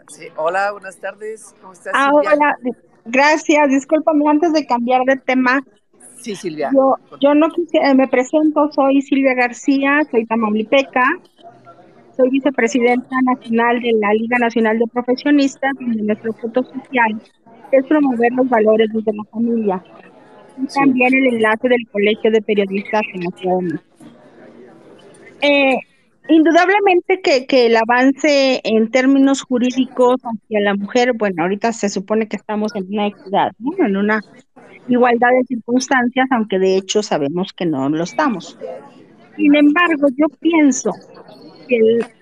[0.10, 1.54] Sí, hola, buenas tardes.
[1.62, 1.94] ¿Cómo estás?
[1.96, 2.58] Ah, hola,
[3.06, 3.70] gracias.
[3.70, 5.62] Discúlpame, antes de cambiar de tema,
[6.22, 6.70] Sí, Silvia.
[6.74, 11.04] Yo, yo no quisiera, me presento, soy Silvia García, soy tamaulipeca,
[12.16, 17.22] soy vicepresidenta nacional de la Liga Nacional de Profesionistas, donde nuestro punto social
[17.72, 19.84] es promover los valores desde la familia.
[20.62, 23.82] Y también el enlace del Colegio de Periodistas en la Ciudad
[25.42, 25.76] eh,
[26.32, 32.38] indudablemente que, el avance en términos jurídicos hacia la mujer, bueno, ahorita se supone que
[32.38, 33.86] estamos en una equidad, ¿no?
[33.86, 34.22] en una
[34.88, 38.58] igualdad de circunstancias, aunque de hecho sabemos que no lo estamos.
[39.36, 40.92] Sin embargo, yo pienso
[41.68, 41.78] que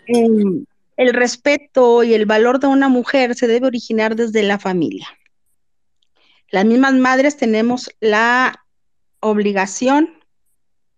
[0.08, 0.68] el,
[0.98, 5.08] el respeto y el valor de una mujer se debe originar desde la familia.
[6.52, 8.66] Las mismas madres tenemos la
[9.20, 10.10] obligación,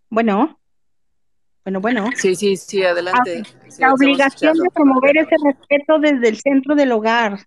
[0.10, 0.61] bueno,
[1.64, 2.10] bueno, bueno.
[2.16, 3.44] Sí, sí, sí, adelante.
[3.78, 7.38] La obligación de promover ese respeto desde el centro del hogar,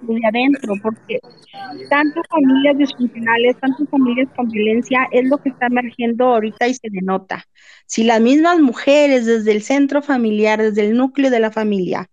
[0.00, 1.20] desde adentro, porque
[1.90, 6.88] tantas familias disfuncionales, tantas familias con violencia es lo que está emergiendo ahorita y se
[6.90, 7.44] denota.
[7.86, 12.08] Si las mismas mujeres desde el centro familiar, desde el núcleo de la familia,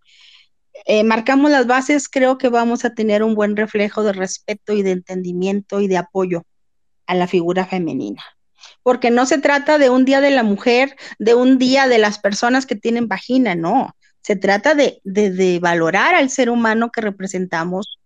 [0.84, 4.82] eh, marcamos las bases, creo que vamos a tener un buen reflejo de respeto y
[4.82, 6.42] de entendimiento y de apoyo
[7.06, 8.22] a la figura femenina
[8.86, 12.20] porque no se trata de un día de la mujer, de un día de las
[12.20, 13.96] personas que tienen vagina, no.
[14.22, 17.98] Se trata de, de, valorar al ser humano que representamos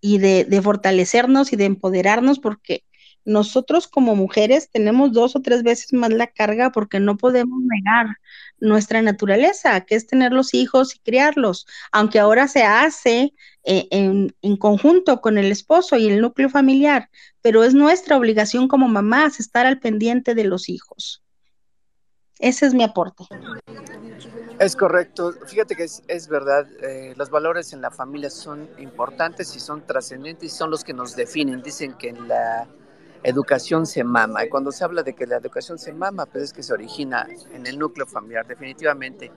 [0.00, 2.84] y de, de, fortalecernos y de empoderarnos, porque
[3.24, 8.06] nosotros como mujeres tenemos dos o tres veces más la carga porque no podemos negar
[8.64, 14.34] nuestra naturaleza, que es tener los hijos y criarlos, aunque ahora se hace eh, en,
[14.42, 17.10] en, conjunto con el esposo y el núcleo familiar,
[17.42, 21.22] pero es nuestra obligación como mamás estar al pendiente de los hijos.
[22.38, 23.24] Ese es mi aporte.
[24.58, 25.32] Es correcto.
[25.46, 29.86] Fíjate que es, es verdad, eh, los valores en la familia son importantes y son
[29.86, 31.62] trascendentes y son los que nos definen.
[31.62, 32.68] Dicen que en la
[33.24, 34.44] educación se mama.
[34.44, 37.26] Y cuando se habla de que la educación se mama, pues es que se origina
[37.52, 39.32] en el núcleo familiar, definitivamente.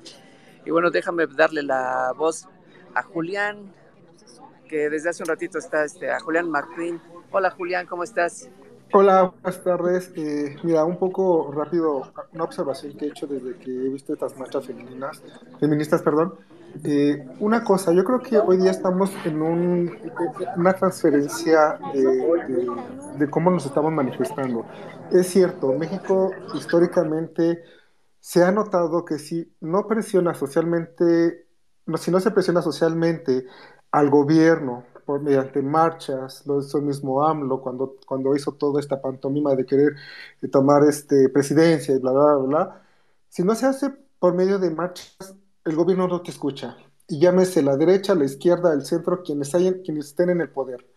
[0.66, 2.48] Y bueno, déjame darle la voz
[2.94, 3.74] a Julián,
[4.68, 7.02] que desde hace un ratito está este, a Julián Martín.
[7.32, 8.50] Hola Julián, ¿cómo estás?
[8.92, 10.12] Hola, buenas tardes.
[10.16, 14.38] Eh, mira, un poco rápido, una observación que he hecho desde que he visto estas
[14.38, 15.22] marchas femeninas,
[15.60, 16.36] feministas, perdón.
[16.84, 19.92] Eh, una cosa, yo creo que hoy día estamos en un,
[20.56, 24.66] una transferencia de, cómo nos estamos manifestando.
[25.12, 27.64] Es cierto, México históricamente
[28.20, 31.48] se ha notado que si no presiona socialmente,
[31.98, 33.46] si no se presiona socialmente
[33.92, 39.56] al gobierno por mediante marchas, lo hizo mismo AMLO cuando, cuando hizo toda esta pantomima
[39.56, 39.96] de querer
[40.42, 42.82] de tomar este, presidencia y bla, bla, bla, bla,
[43.30, 45.36] si no se hace por medio de marchas,
[45.68, 46.78] el gobierno no te escucha.
[47.08, 50.88] Y llámese la derecha, la izquierda, el centro, quienes, hayan, quienes estén en el poder.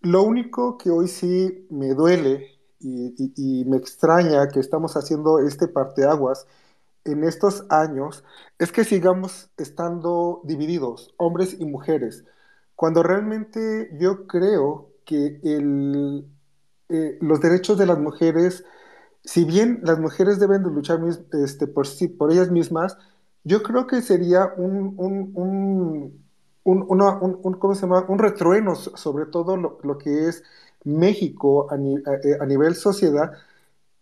[0.00, 6.46] Lo único que hoy sí me duele y, me extraña que estamos haciendo este parteaguas
[7.04, 8.24] en estos años
[8.58, 12.24] es que sigamos estando divididos, hombres y mujeres,
[12.74, 18.64] cuando realmente yo creo que eh, los derechos de las mujeres,
[19.24, 21.00] si bien las mujeres deben de luchar
[21.44, 22.98] este, por, sí, por ellas mismas,
[23.44, 26.24] yo creo que sería un, un, un,
[26.64, 28.04] un, una, un ¿cómo se llama?
[28.08, 30.44] un retrueno sobre todo lo, lo que es
[30.84, 33.32] México a, ni, a, a nivel sociedad,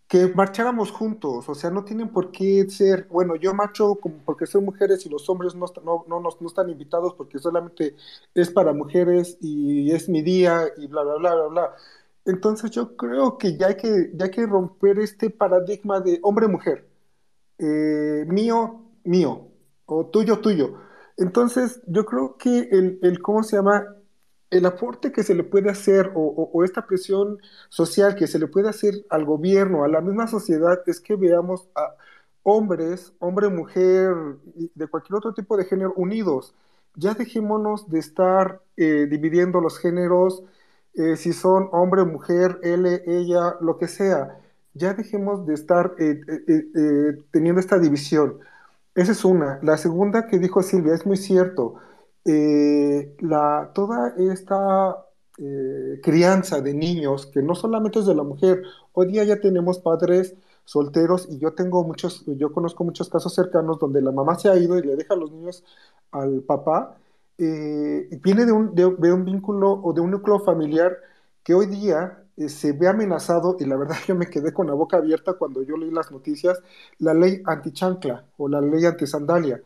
[0.08, 4.46] que marcháramos juntos, o sea, no tienen por qué ser, bueno, yo marcho como porque
[4.46, 7.94] son mujeres y los hombres no, no, no, no, están invitados porque solamente
[8.34, 11.74] es para mujeres y es mi día y bla, bla, bla, bla, bla.
[12.24, 16.88] Entonces yo creo que ya hay que, ya hay que romper este paradigma de hombre-mujer,
[17.58, 19.48] eh, mío, mío,
[19.86, 20.74] o tuyo, tuyo.
[21.16, 23.84] Entonces yo creo que el, el ¿cómo se llama?
[24.50, 28.68] el aporte que se le puede hacer o, esta presión social que se le puede
[28.68, 31.94] hacer al gobierno, a la misma sociedad, es que veamos a
[32.42, 34.14] hombres, hombre, mujer,
[34.74, 36.54] de cualquier otro tipo de género unidos.
[36.96, 40.42] Ya dejémonos de estar eh, dividiendo los géneros,
[40.94, 44.40] eh, si son hombre, mujer, él, ella, lo que sea.
[44.74, 46.20] Ya dejemos de estar eh
[47.30, 48.40] teniendo esta división.
[48.94, 49.58] Esa es una.
[49.62, 51.76] La segunda que dijo Silvia es muy cierto
[52.24, 55.06] eh, la, toda esta
[55.38, 58.62] eh, crianza de niños, que no solamente es de la mujer,
[58.92, 60.34] hoy día ya tenemos padres
[60.64, 64.56] solteros y yo tengo muchos, yo conozco muchos casos cercanos donde la mamá se ha
[64.56, 65.64] ido y le deja a los niños
[66.10, 66.98] al papá,
[67.38, 70.98] eh, viene de un, de, un, vínculo o de un núcleo familiar
[71.42, 74.96] que hoy día se ve amenazado, y la verdad yo me quedé con la boca
[74.96, 76.62] abierta cuando yo leí las noticias,
[76.98, 79.60] la ley antichancla o la ley antisandalia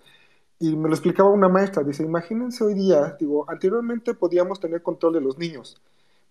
[0.59, 5.15] y me lo explicaba una maestra, dice, imagínense hoy día, digo, anteriormente podíamos tener control
[5.15, 5.81] de los niños,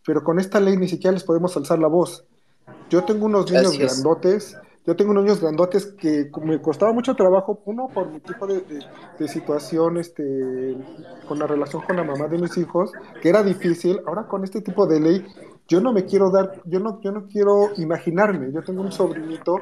[0.06, 2.26] pero con esta ley ni siquiera les podemos alzar la voz.
[2.90, 7.62] Yo tengo unos niños grandotes, yo tengo unos niños grandotes que me costaba mucho trabajo,
[7.66, 8.80] uno por mi tipo de, de,
[9.20, 10.78] de, situación, este,
[11.28, 12.92] con la relación con la mamá de mis hijos,
[13.22, 15.26] que era difícil, ahora con este tipo de ley,
[15.68, 19.60] yo no me quiero dar, yo no, yo no quiero imaginarme, yo tengo un sobrinito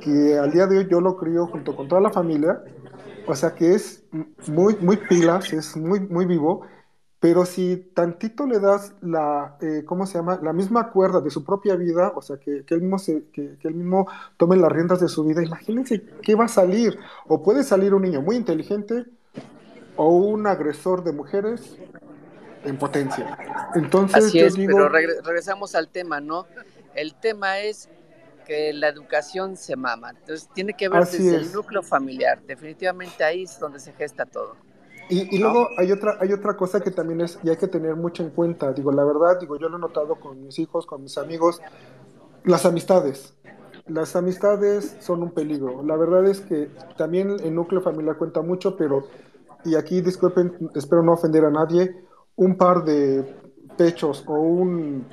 [0.00, 2.62] que al día de hoy yo lo crío junto con toda la familia,
[3.26, 4.04] o sea que es
[4.48, 6.62] muy, muy pilas, es muy, muy vivo,
[7.24, 10.38] pero si tantito le das la, eh, ¿cómo se llama?
[10.42, 12.98] La misma cuerda de su propia vida, o sea, que, que mismo
[13.32, 16.98] que, que él mismo tome las riendas de su vida, imagínense qué va a salir.
[17.26, 19.06] O puede salir un niño muy inteligente
[19.96, 21.78] o un agresor de mujeres
[22.64, 23.36] en potencia.
[23.74, 26.46] Entonces, Así yo es, digo, pero regre- regresamos al tema, ¿no?
[26.94, 27.88] El tema es
[28.46, 30.10] que la educación se mama.
[30.10, 31.46] Entonces tiene que ver Así desde es.
[31.48, 32.40] el núcleo familiar.
[32.46, 34.56] Definitivamente ahí es donde se gesta todo.
[35.08, 37.94] Y, y luego hay otra, hay otra cosa que también es, y hay que tener
[37.94, 41.02] mucho en cuenta, digo, la verdad, digo, yo lo he notado con mis hijos, con
[41.02, 41.60] mis amigos,
[42.44, 43.34] las amistades.
[43.86, 45.82] Las amistades son un peligro.
[45.82, 49.06] La verdad es que también el núcleo familiar cuenta mucho, pero,
[49.64, 51.94] y aquí disculpen, espero no ofender a nadie,
[52.36, 53.24] un par de
[53.76, 55.06] pechos o un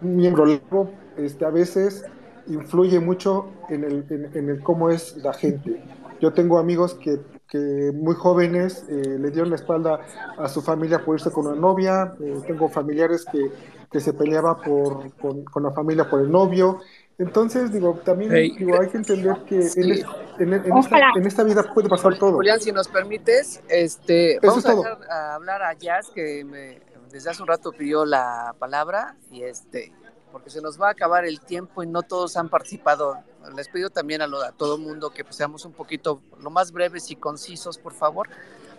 [0.00, 2.04] miembro largo, este, a veces
[2.46, 5.82] influye mucho en el, en, el cómo es la gente.
[6.20, 10.00] Yo tengo amigos que, que muy jóvenes eh, le dieron la espalda
[10.38, 13.50] a su familia por irse con una novia, eh, tengo familiares que,
[13.90, 16.78] que se peleaba por, con, con la familia por el novio.
[17.18, 18.54] Entonces, digo, también Hey.
[18.58, 19.90] digo, hay que entender que en, Sí.
[19.90, 20.04] es-
[20.38, 22.32] en- en esta, en esta vida puede pasar todo.
[22.34, 24.82] Julián, si nos permites, este, Eso vamos es a todo.
[24.82, 29.44] dejar a hablar a Jazz, que me- desde hace un rato pidió la palabra, y
[29.44, 29.92] este,
[30.30, 33.16] porque se nos va a acabar el tiempo y no todos han participado.
[33.56, 36.70] Les pido también a, lo- a todo mundo que pues, seamos un poquito lo más
[36.72, 38.28] breves y concisos, por favor,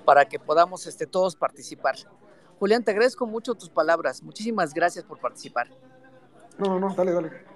[0.06, 1.96] para que podamos este, todos participar.
[2.60, 4.22] Julián, te agradezco mucho tus palabras.
[4.22, 5.68] Muchísimas gracias por participar.
[6.60, 7.47] No, no, no, dale, dale.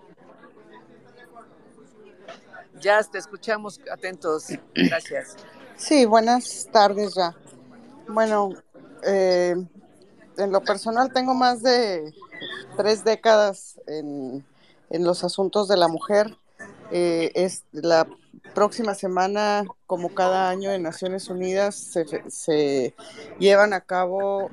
[2.81, 4.47] Jazz, te escuchamos atentos.
[4.73, 5.35] Gracias.
[5.75, 7.35] Sí, buenas tardes ya.
[8.07, 8.49] Bueno,
[9.03, 9.55] eh,
[10.37, 12.13] en lo personal tengo más de
[12.75, 14.43] tres décadas en,
[14.89, 16.35] los asuntos de la mujer.
[16.91, 18.07] Eh, es la
[18.53, 21.75] próxima semana, como cada año en Naciones Unidas,
[22.27, 22.95] se
[23.39, 24.49] llevan a cabo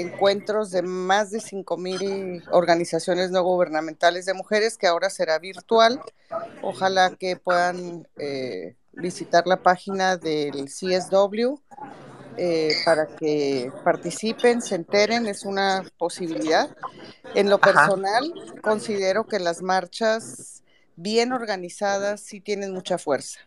[0.00, 6.00] encuentros de más de 5.000 organizaciones no gubernamentales de mujeres, que ahora será virtual.
[6.62, 11.54] Ojalá que puedan eh, visitar la página del CSW
[12.38, 16.68] eh, para que participen, se enteren, es una posibilidad.
[17.34, 17.72] En lo Ajá.
[17.72, 18.32] personal,
[18.62, 20.62] considero que las marchas
[20.96, 23.40] bien organizadas sí tienen mucha fuerza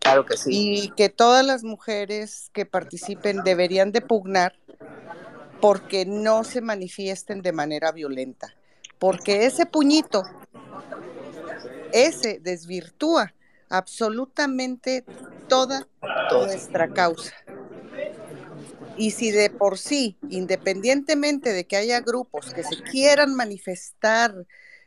[0.00, 0.50] Claro que sí.
[0.52, 4.54] y que todas las mujeres que participen deberían de pugnar
[5.60, 8.54] porque no se manifiesten de manera violenta,
[8.98, 10.24] porque ese puñito,
[11.92, 13.34] ese desvirtúa
[13.68, 15.04] absolutamente
[15.48, 15.86] toda
[16.30, 17.34] nuestra causa.
[18.96, 24.46] Y si de por sí, independientemente de que haya grupos que se quieran manifestar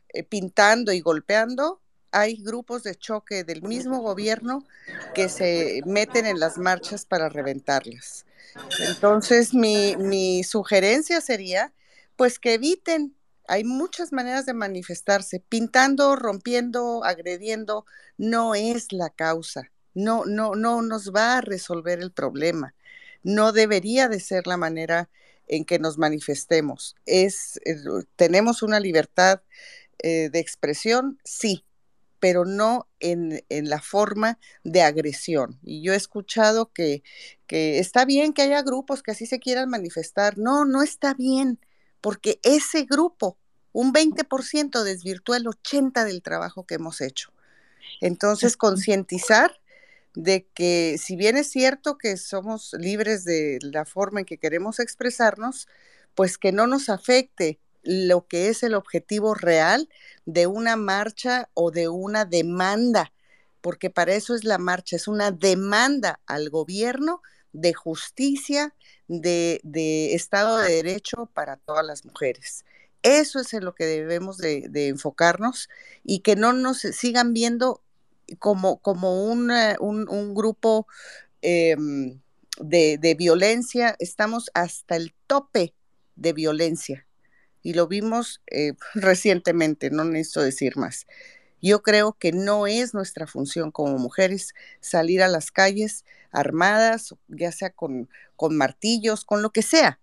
[0.09, 4.63] eh, pintando y golpeando, hay grupos de choque del mismo gobierno
[5.15, 8.25] que se meten en las marchas para reventarlas.
[8.87, 11.73] Entonces, mi, mi sugerencia sería,
[12.15, 13.15] pues que eviten.
[13.47, 15.39] Hay muchas maneras de manifestarse.
[15.39, 17.85] Pintando, rompiendo, agrediendo,
[18.17, 19.71] no es la causa.
[19.93, 22.73] No, no, no nos va a resolver el problema.
[23.21, 25.09] No debería de ser la manera
[25.47, 26.95] en que nos manifestemos.
[27.05, 27.75] Es, eh,
[28.15, 29.41] tenemos una libertad
[29.99, 31.65] eh, de expresión, sí,
[32.23, 35.59] pero no en, en, la forma de agresión.
[35.61, 37.03] Y yo he escuchado que,
[37.47, 40.37] que está bien que haya grupos que así se quieran manifestar.
[40.37, 41.59] No, no está bien,
[41.99, 43.37] porque ese grupo,
[43.73, 47.33] un 20% desvirtúa el 80% del trabajo que hemos hecho.
[47.99, 49.59] Entonces, concientizar
[50.15, 54.79] de que si bien es cierto que somos libres de la forma en que queremos
[54.79, 55.67] expresarnos,
[56.15, 59.89] pues que no nos afecte lo que es el objetivo real
[60.25, 63.13] de una marcha o de una demanda,
[63.61, 67.21] porque para eso es la marcha, es una demanda al gobierno
[67.51, 68.73] de justicia,
[69.07, 69.59] de,
[70.15, 72.65] Estado de Derecho para todas las mujeres.
[73.03, 75.69] Eso es en lo que debemos de, enfocarnos
[76.03, 77.81] y que no nos sigan viendo
[78.39, 80.87] como, como un, un, un grupo
[81.41, 81.75] eh,
[82.59, 83.95] de, de violencia.
[83.99, 85.73] Estamos hasta el tope
[86.15, 87.05] de violencia
[87.63, 91.07] y lo vimos eh, recientemente, no necesito decir más.
[91.61, 97.53] Yo creo que no es nuestra función como mujeres salir a las calles armadas, ya
[97.53, 99.99] sea con, con martillos, con lo que sea.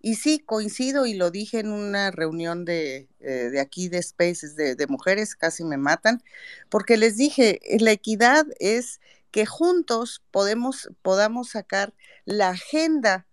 [0.00, 4.56] Y sí, coincido y lo dije en una reunión de, eh, de aquí de Spaces
[4.56, 6.22] de, de, mujeres, casi me matan,
[6.68, 9.00] porque les dije, la equidad es
[9.30, 11.94] que juntos podemos, podamos sacar
[12.24, 13.26] la agenda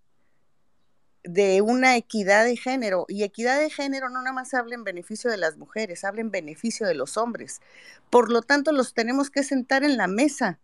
[1.34, 3.06] de una equidad de género.
[3.08, 6.32] Y equidad de género no nada más habla en beneficio de las mujeres, habla en
[6.32, 7.62] beneficio de los hombres.
[8.10, 10.60] Por lo tanto, los tenemos que sentar en la mesa,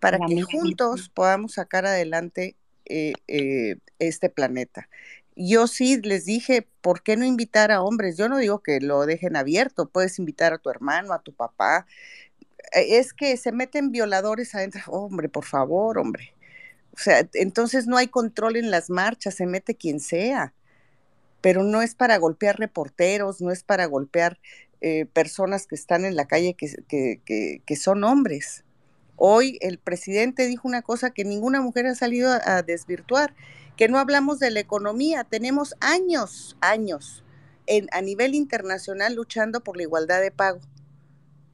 [0.00, 4.88] para que juntos podamos sacar adelante eh, eh, este planeta.
[5.34, 8.16] Yo sí les dije, ¿por qué no invitar a hombres?
[8.18, 11.86] Yo no digo que lo dejen abierto, puedes invitar a tu hermano, a tu papá.
[12.72, 14.82] E, es que se meten violadores adentro.
[14.88, 16.34] Hombre, por favor, hombre.
[16.96, 20.54] O sea, entonces no hay control en las marchas, se mete quien sea.
[21.40, 24.38] Pero no es para golpear reporteros, no es para golpear
[24.80, 28.64] eh, personas que están en la calle que, que, son hombres.
[29.16, 33.34] Hoy el presidente dijo una cosa que ninguna mujer ha salido a desvirtuar
[33.76, 35.24] que no hablamos de la economía.
[35.24, 37.24] Tenemos años, años
[37.66, 40.60] en, a nivel internacional luchando por la igualdad de pago.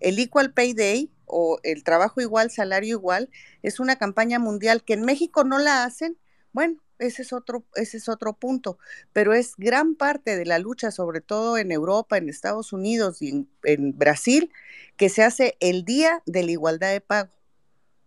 [0.01, 3.31] El Equal Pay Day o el trabajo igual, salario igual,
[3.63, 6.19] es una campaña mundial que en México no la hacen.
[6.53, 8.79] Bueno, ese es otro, ese es otro punto,
[9.13, 13.47] pero es gran parte de la lucha, sobre todo en Europa, en Estados Unidos y
[13.65, 14.51] en, Brasil,
[14.97, 17.31] que se hace el Día de la Igualdad de Pago.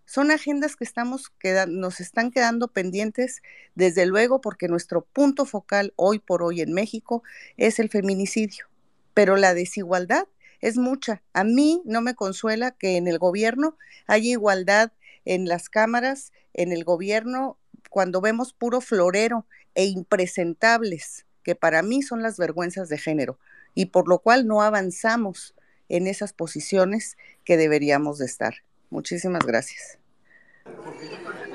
[0.05, 1.31] Son agendas que estamos
[1.67, 3.41] nos están quedando pendientes,
[3.73, 7.23] desde luego, porque nuestro punto focal hoy por hoy en México
[7.57, 8.67] es el feminicidio,
[9.13, 10.27] pero la desigualdad
[10.64, 11.22] es mucha.
[11.34, 14.93] A mí no me consuela que en el gobierno haya igualdad
[15.26, 17.57] en las cámaras, en el gobierno,
[17.89, 19.45] cuando vemos puro florero
[19.76, 23.38] e impresentables, que para mí son las vergüenzas de género,
[23.76, 25.53] y por lo cual no avanzamos
[25.89, 28.64] en esas posiciones que deberíamos de estar.
[28.89, 29.99] Muchísimas gracias.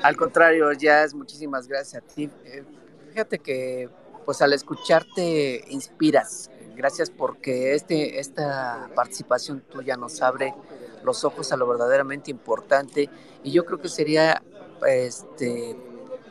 [0.03, 2.29] Al contrario, Jazz, muchísimas gracias a ti.
[2.45, 2.63] Eh,
[3.09, 3.89] fíjate que
[4.23, 6.51] pues al escucharte inspiras.
[6.79, 10.55] Gracias porque este, esta participación tuya nos abre
[11.03, 13.09] los ojos a lo verdaderamente importante.
[13.43, 14.41] Y yo creo que sería
[14.87, 15.75] este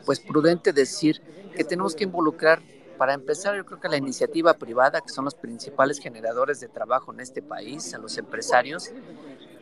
[0.07, 1.21] pues prudente decir
[1.55, 2.63] que tenemos que involucrar
[2.97, 7.13] para empezar yo creo que la iniciativa privada que son los principales generadores de trabajo
[7.13, 8.89] en este país a los empresarios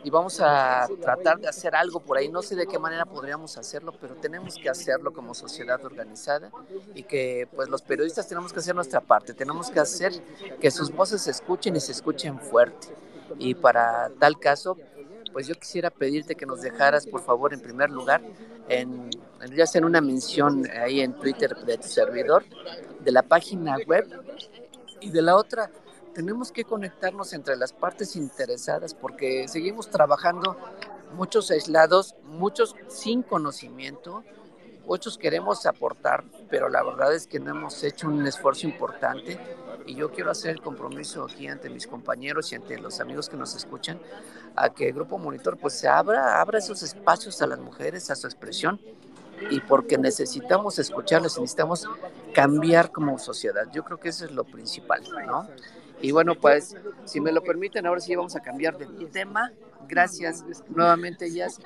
[0.07, 2.29] y vamos a tratar de hacer algo por ahí.
[2.29, 6.49] No sé de qué manera podríamos hacerlo, pero tenemos que hacerlo como sociedad organizada
[6.95, 10.13] y que pues los periodistas tenemos que hacer nuestra parte, tenemos que hacer
[10.61, 12.87] que sus voces se escuchen y se escuchen fuerte.
[13.37, 14.77] Y para tal caso,
[15.33, 18.21] pues yo quisiera pedirte que nos dejaras, por favor, en primer lugar,
[18.69, 19.09] en,
[19.53, 22.45] ya sea en una mención ahí en Twitter de tu servidor,
[23.01, 24.07] de la página web
[25.01, 25.69] y de la otra,
[26.17, 30.57] tenemos que conectarnos entre las partes interesadas porque seguimos trabajando
[31.13, 34.23] muchos aislados, muchos sin conocimiento,
[34.87, 39.37] muchos queremos aportar, pero la verdad es que no hemos hecho un esfuerzo importante
[39.85, 43.37] y yo quiero hacer el compromiso aquí ante mis compañeros y ante los amigos que
[43.37, 43.99] nos escuchan
[44.55, 48.15] a que el Grupo Monitor pues se abra, abra esos espacios a las mujeres, a
[48.15, 48.81] su expresión
[49.51, 51.87] y porque necesitamos escucharles, necesitamos
[52.33, 53.67] cambiar como sociedad.
[53.71, 55.47] Yo creo que eso es lo principal, ¿no?
[56.01, 56.75] Y bueno, pues
[57.05, 59.51] si me lo permiten, ahora sí vamos a cambiar de tema.
[59.87, 61.59] Gracias nuevamente, ellas.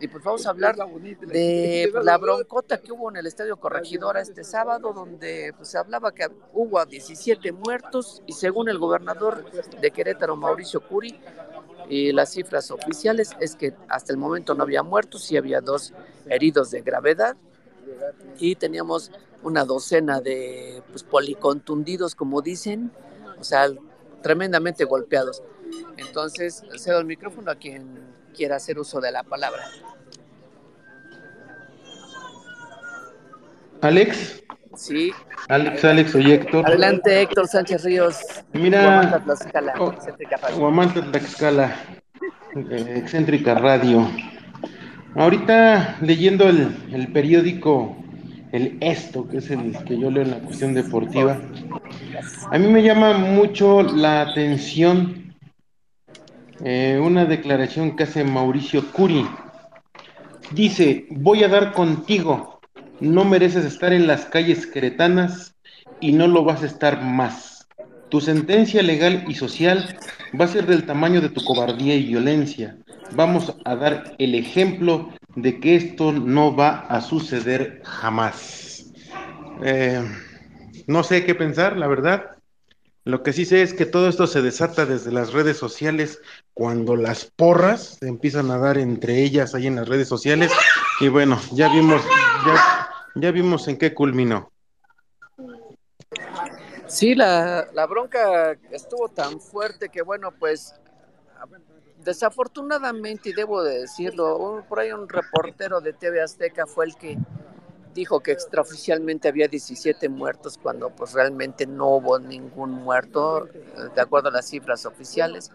[0.00, 4.44] Y pues vamos a hablar de la broncota que hubo en el Estadio Corregidora este
[4.44, 9.44] sábado, donde pues, se hablaba que hubo 17 muertos y según el gobernador
[9.80, 11.20] de Querétaro, Mauricio Curi,
[11.88, 15.92] y las cifras oficiales es que hasta el momento no había muertos, y había dos
[16.28, 17.36] heridos de gravedad
[18.38, 19.12] y teníamos
[19.42, 22.90] una docena de pues, policontundidos, como dicen,
[23.38, 23.68] o sea,
[24.22, 25.42] tremendamente golpeados.
[25.96, 27.86] Entonces, cedo el micrófono a quien
[28.34, 29.64] quiera hacer uso de la palabra.
[33.80, 34.42] Alex.
[34.74, 35.12] Sí.
[35.48, 36.66] Alex, Alex, oye Héctor.
[36.66, 38.18] Adelante, Héctor Sánchez Ríos.
[38.52, 38.82] Mira.
[38.82, 40.58] Guamanta Tlaxcala, oh, excéntrica radio.
[40.58, 41.76] Guamanta Tlaxcala,
[42.70, 44.10] eh, excéntrica radio.
[45.14, 47.96] Ahorita leyendo el, el periódico
[48.56, 51.40] el esto, que es el que yo leo en la cuestión deportiva,
[52.50, 55.34] a mí me llama mucho la atención
[56.64, 59.26] eh, una declaración que hace Mauricio Curi.
[60.52, 62.60] Dice, voy a dar contigo,
[63.00, 65.54] no mereces estar en las calles queretanas
[66.00, 67.68] y no lo vas a estar más.
[68.08, 69.98] Tu sentencia legal y social
[70.38, 72.78] va a ser del tamaño de tu cobardía y violencia.
[73.14, 78.86] Vamos a dar el ejemplo de que esto no va a suceder jamás.
[79.62, 80.02] Eh,
[80.86, 82.36] no sé qué pensar, la verdad.
[83.04, 86.20] Lo que sí sé es que todo esto se desata desde las redes sociales
[86.54, 90.50] cuando las porras se empiezan a dar entre ellas ahí en las redes sociales.
[91.00, 92.02] Y bueno, ya vimos,
[92.46, 94.50] ya, ya vimos en qué culminó.
[96.86, 100.74] Sí, la, la bronca estuvo tan fuerte que bueno, pues
[102.06, 107.18] Desafortunadamente, y debo de decirlo, por ahí un reportero de TV Azteca fue el que
[107.94, 113.50] dijo que extraoficialmente había 17 muertos cuando pues realmente no hubo ningún muerto, eh,
[113.92, 115.50] de acuerdo a las cifras oficiales.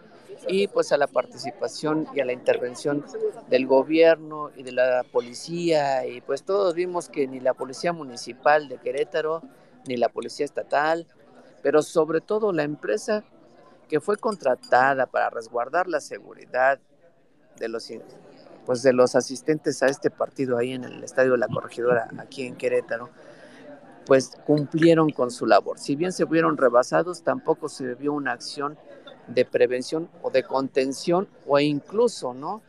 [0.48, 3.04] y pues a la participación y a la intervención
[3.48, 8.68] del gobierno y de la policía y pues todos vimos que ni la policía municipal
[8.68, 9.40] de Querétaro
[9.86, 11.06] ni la policía estatal,
[11.62, 13.22] pero sobre todo la empresa
[13.92, 16.80] que fue contratada para resguardar la seguridad
[17.58, 17.92] de los
[18.64, 22.46] pues de los asistentes a este partido ahí en el Estadio de la Corregidora aquí
[22.46, 23.10] en Querétaro
[24.06, 25.78] pues cumplieron con su labor.
[25.78, 28.78] Si bien se vieron rebasados, tampoco se vio una acción
[29.26, 32.62] de prevención o de contención o incluso, ¿no?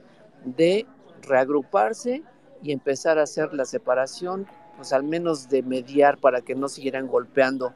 [0.44, 0.86] De
[1.22, 2.22] reagruparse
[2.62, 4.46] y empezar a hacer la separación,
[4.76, 7.74] pues al menos de mediar para que no siguieran golpeando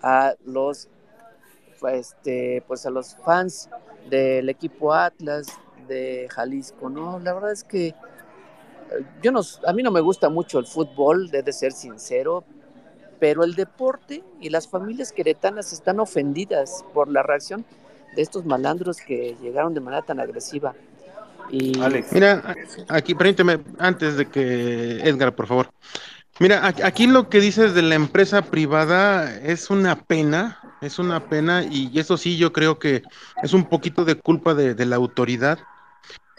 [0.00, 0.88] a los,
[1.90, 3.68] este, pues a los fans
[4.08, 5.46] del equipo Atlas
[5.88, 7.18] de Jalisco, ¿no?
[7.18, 7.94] La verdad es que eh,
[9.22, 12.44] yo no, a mí no me gusta mucho el fútbol, debe ser sincero,
[13.18, 17.64] pero el deporte y las familias queretanas están ofendidas por la reacción
[18.14, 20.74] de estos malandros que llegaron de manera tan agresiva.
[21.50, 21.72] Y...
[22.10, 22.56] Mira,
[22.88, 25.70] aquí, permíteme, antes de que Edgar, por favor.
[26.38, 31.64] Mira, aquí lo que dices de la empresa privada es una pena, es una pena,
[31.64, 33.02] y eso sí yo creo que
[33.42, 35.58] es un poquito de culpa de, la autoridad,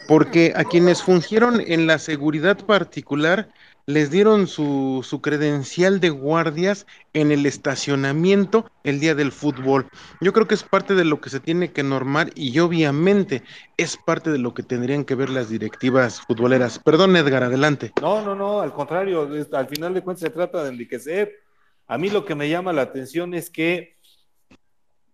[0.06, 3.48] porque a quienes fungieron en la seguridad particular
[3.84, 9.88] les dieron su, su, credencial de guardias en el estacionamiento el día del fútbol.
[10.20, 13.42] Yo creo que es parte de lo que se tiene que normar y obviamente
[13.78, 16.78] es parte de lo que tendrían que ver las directivas futboleras.
[16.78, 17.92] Perdón, Edgar, adelante.
[18.02, 21.40] No, no, no, al contrario, al final de cuentas se trata de enriquecer.
[21.86, 23.97] A mí lo que me llama la atención es que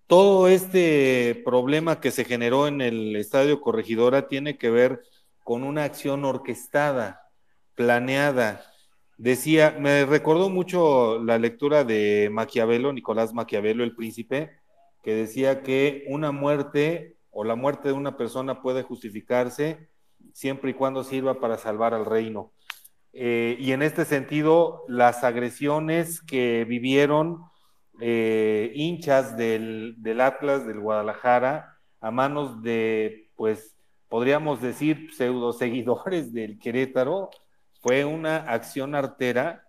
[0.07, 5.03] todo este problema que se generó en el Estadio Corregidora tiene que ver
[5.43, 7.31] con una acción orquestada
[7.75, 8.65] planeada.
[9.17, 14.59] Decía, me recordó mucho la lectura de Maquiavelo, Nicolás Maquiavelo, el príncipe,
[15.03, 19.89] que decía que una muerte o la muerte de una persona puede justificarse
[20.33, 22.53] siempre y cuando sirva para salvar al reino.
[23.13, 27.43] Eh, y en este sentido, las agresiones que vivieron
[28.01, 33.77] eh, hinchas del, Atlas, del Guadalajara, a manos de, pues,
[34.09, 37.31] podríamos decir, pseudo seguidores del Querétaro,
[37.81, 39.65] fue una acción artera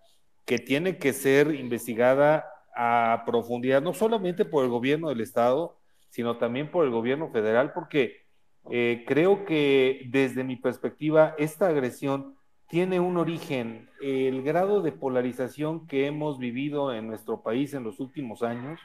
[0.45, 2.45] que tiene que ser investigada
[2.75, 7.73] a profundidad, no solamente por el gobierno del Estado, sino también por el gobierno federal,
[7.73, 8.25] porque
[8.69, 12.34] eh, creo que desde mi perspectiva esta agresión
[12.67, 17.99] tiene un origen, el grado de polarización que hemos vivido en nuestro país en los
[17.99, 18.79] últimos años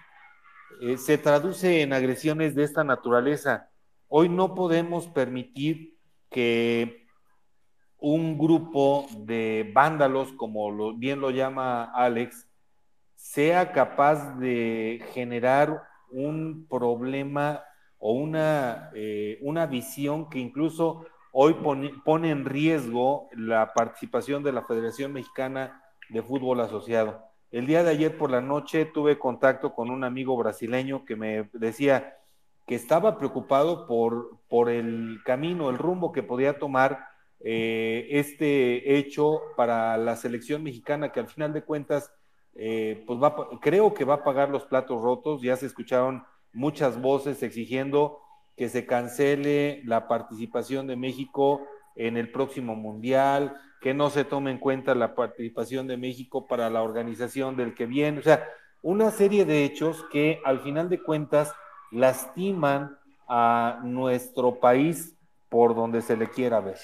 [0.81, 3.69] eh, se traduce en agresiones de esta naturaleza.
[4.09, 5.97] Hoy no podemos permitir
[6.31, 7.07] que
[7.99, 12.49] un grupo de vándalos, como bien lo llama Alex,
[13.15, 17.63] sea capaz de generar un problema
[17.99, 21.55] o una, eh, una visión que incluso hoy
[22.05, 27.25] pone, en riesgo la participación de la Federación Mexicana de Fútbol Asociado.
[27.51, 31.49] El día de ayer por la noche tuve contacto con un amigo brasileño que me
[31.53, 32.17] decía
[32.67, 37.07] que estaba preocupado por, por el camino, el rumbo que podía tomar
[37.41, 42.13] eh, este hecho para la selección mexicana que al final de cuentas,
[42.55, 45.43] eh, pues va, creo que va a pagar los platos rotos.
[45.43, 48.21] Ya se escucharon muchas voces exigiendo
[48.61, 54.51] que se cancele la participación de México en el próximo mundial, que no se tome
[54.51, 58.47] en cuenta la participación de México para la organización del que viene, o sea,
[58.83, 61.55] una serie de hechos que al final de cuentas
[61.91, 65.17] lastiman a nuestro país
[65.49, 66.77] por donde se le quiera ver.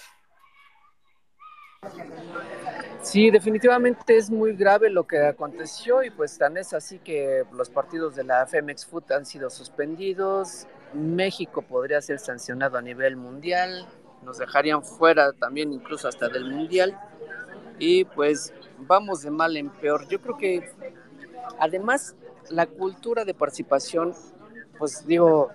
[3.02, 7.68] Sí, definitivamente es muy grave lo que aconteció y pues tan es así que los
[7.68, 13.86] partidos de la Femex Foot han sido suspendidos, México podría ser sancionado a nivel mundial,
[14.22, 16.98] nos dejarían fuera también incluso hasta del mundial
[17.78, 20.08] y pues vamos de mal en peor.
[20.08, 20.70] Yo creo que
[21.58, 22.14] además
[22.50, 24.14] la cultura de participación,
[24.78, 25.50] pues digo,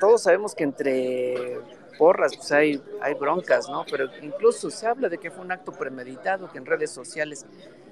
[0.00, 1.60] todos sabemos que entre
[1.98, 3.84] porras, pues hay, hay broncas, ¿no?
[3.90, 7.46] Pero incluso se habla de que fue un acto premeditado, que en redes sociales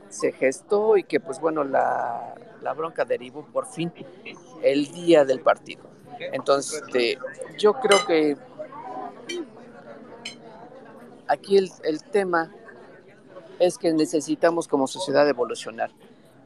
[0.09, 3.93] se gestó y que, pues bueno, la, la bronca derivó por fin
[4.62, 5.94] el día del partido.
[6.19, 7.19] Entonces, este,
[7.59, 8.37] yo creo que
[11.29, 12.53] aquí el, el tema
[13.59, 15.91] es que necesitamos como sociedad evolucionar.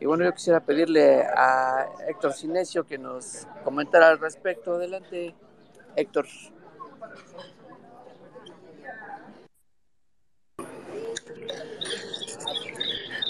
[0.01, 4.75] Y bueno, yo quisiera pedirle a Héctor Cinesio que nos comentara al respecto.
[4.75, 5.35] Adelante,
[5.97, 6.27] Héctor.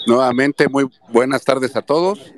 [0.05, 2.33] Nuevamente, muy buenas tardes a todos.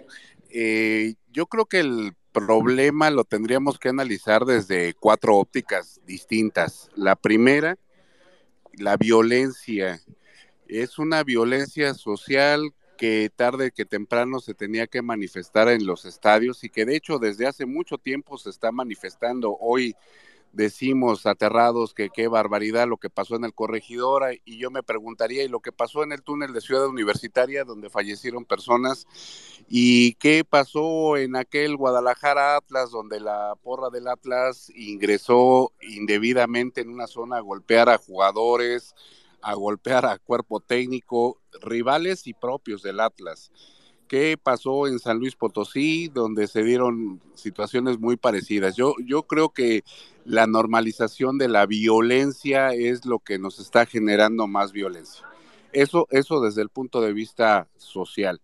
[0.50, 6.90] Eh, yo creo que el problema lo tendríamos que analizar desde cuatro ópticas distintas.
[6.96, 7.78] La primera,
[8.74, 10.02] la violencia.
[10.68, 16.64] Es una violencia social que tarde que temprano se tenía que manifestar en los estadios
[16.64, 19.58] y que de hecho desde hace mucho tiempo se está manifestando.
[19.60, 19.96] Hoy
[20.54, 25.44] decimos aterrados que qué barbaridad lo que pasó en el corregidora y yo me preguntaría
[25.44, 29.08] y lo que pasó en el túnel de Ciudad Universitaria donde fallecieron personas
[29.70, 36.90] y qué pasó en aquel Guadalajara Atlas donde la porra del Atlas ingresó indebidamente en
[36.90, 38.94] una zona a golpear a jugadores,
[39.42, 43.52] a golpear a cuerpo técnico, rivales y propios del Atlas.
[44.12, 48.76] ¿Qué pasó en San Luis Potosí, donde se dieron situaciones muy parecidas?
[48.76, 49.86] Yo, yo creo que
[50.26, 55.26] la normalización de la violencia es lo que nos está generando más violencia.
[55.72, 58.42] Eso, eso desde el punto de vista social.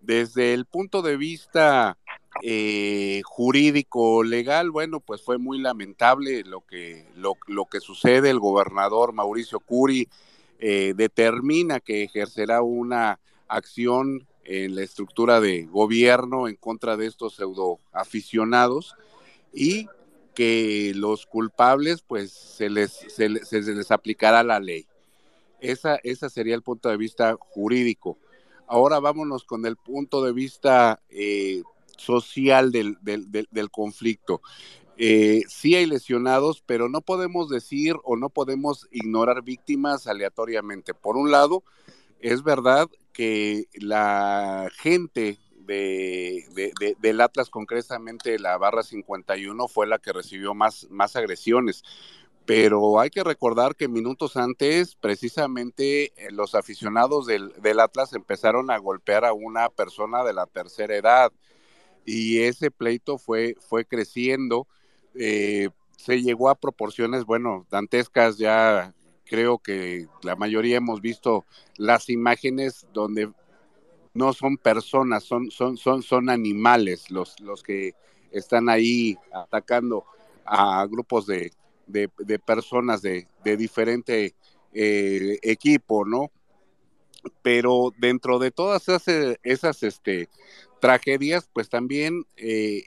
[0.00, 1.96] Desde el punto de vista
[2.42, 8.30] eh, jurídico legal, bueno, pues fue muy lamentable lo que, lo, lo que sucede.
[8.30, 10.08] El gobernador Mauricio Curi
[10.58, 17.34] eh, determina que ejercerá una acción en la estructura de gobierno en contra de estos
[17.34, 18.94] pseudo aficionados
[19.52, 19.86] y
[20.34, 24.86] que los culpables pues se les, se, les aplicará la ley.
[25.60, 28.18] Esa, esa sería el punto de vista jurídico.
[28.66, 31.62] Ahora vámonos con el punto de vista eh,
[31.96, 34.42] social del, del, del, conflicto.
[34.96, 40.94] Eh, sí hay lesionados, pero no podemos decir o no podemos ignorar víctimas aleatoriamente.
[40.94, 41.62] Por un lado,
[42.24, 50.10] es verdad que la gente de, del Atlas, concretamente la barra 51, fue la que
[50.10, 51.84] recibió más, agresiones.
[52.46, 58.78] Pero hay que recordar que minutos antes, precisamente eh, los aficionados del, Atlas empezaron a
[58.78, 61.30] golpear a una persona de la tercera edad
[62.06, 64.66] y ese pleito fue, fue creciendo.
[65.14, 65.68] Eh,
[65.98, 68.94] se llegó a proporciones, bueno, dantescas ya
[69.24, 71.44] creo que la mayoría hemos visto
[71.76, 73.30] las imágenes donde
[74.14, 77.94] no son personas, son, son, son, son animales los, los que
[78.30, 80.04] están ahí atacando
[80.44, 81.52] a grupos de,
[81.86, 84.34] de, personas de, de diferente
[84.72, 86.30] eh, equipo, ¿no?
[87.42, 88.86] Pero dentro de todas
[89.42, 90.28] esas, este,
[90.80, 92.84] tragedias, pues también eh,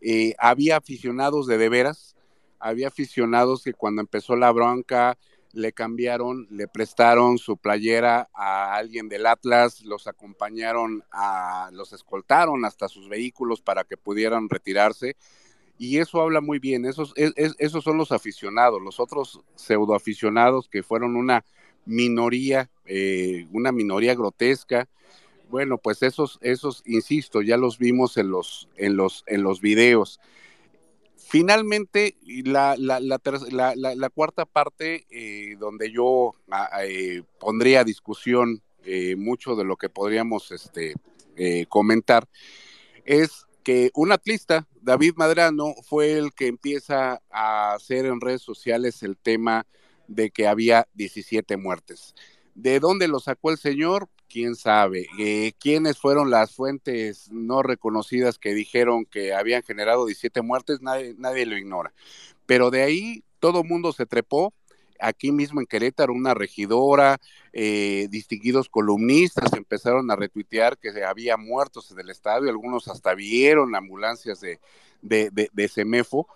[0.00, 2.16] eh, había aficionados de de veras,
[2.60, 5.18] había aficionados que cuando empezó la bronca
[5.52, 12.64] le cambiaron, le prestaron su playera a alguien del Atlas, los acompañaron a, los escoltaron
[12.64, 15.16] hasta sus vehículos para que pudieran retirarse.
[15.78, 21.16] Y eso habla muy bien, esos, esos son los aficionados, los otros pseudoaficionados que fueron
[21.16, 21.44] una
[21.84, 24.88] minoría, eh, una minoría grotesca.
[25.50, 30.20] Bueno, pues esos, esos, insisto, ya los vimos en los, en los, en los videos.
[31.32, 39.56] Finalmente, la, la, cuarta parte, eh, donde yo ah, eh, pondría a discusión eh, mucho
[39.56, 40.92] de lo que podríamos este,
[41.70, 42.28] comentar,
[43.06, 49.02] es que un atlista, David Madrano, fue el que empieza a hacer en redes sociales
[49.02, 49.66] el tema
[50.08, 52.14] de que había 17 muertes.
[52.54, 54.08] ¿De dónde lo sacó el señor?
[54.32, 55.06] quién sabe.
[55.18, 60.80] Eh, ¿Quiénes fueron las fuentes no reconocidas que dijeron que habían generado 17 muertes?
[60.80, 61.92] Nadie, lo ignora.
[62.46, 64.54] Pero de ahí todo mundo se trepó.
[64.98, 67.18] Aquí mismo en Querétaro, una regidora,
[67.52, 73.74] eh, distinguidos columnistas empezaron a retuitear que había muertos en el estadio, algunos hasta vieron
[73.74, 74.60] ambulancias de,
[75.02, 76.28] de Semefo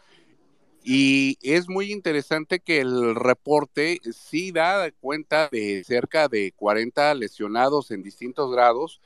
[0.88, 7.90] y es muy interesante que el reporte sí da cuenta de cerca de 40 lesionados
[7.90, 9.00] en distintos grados,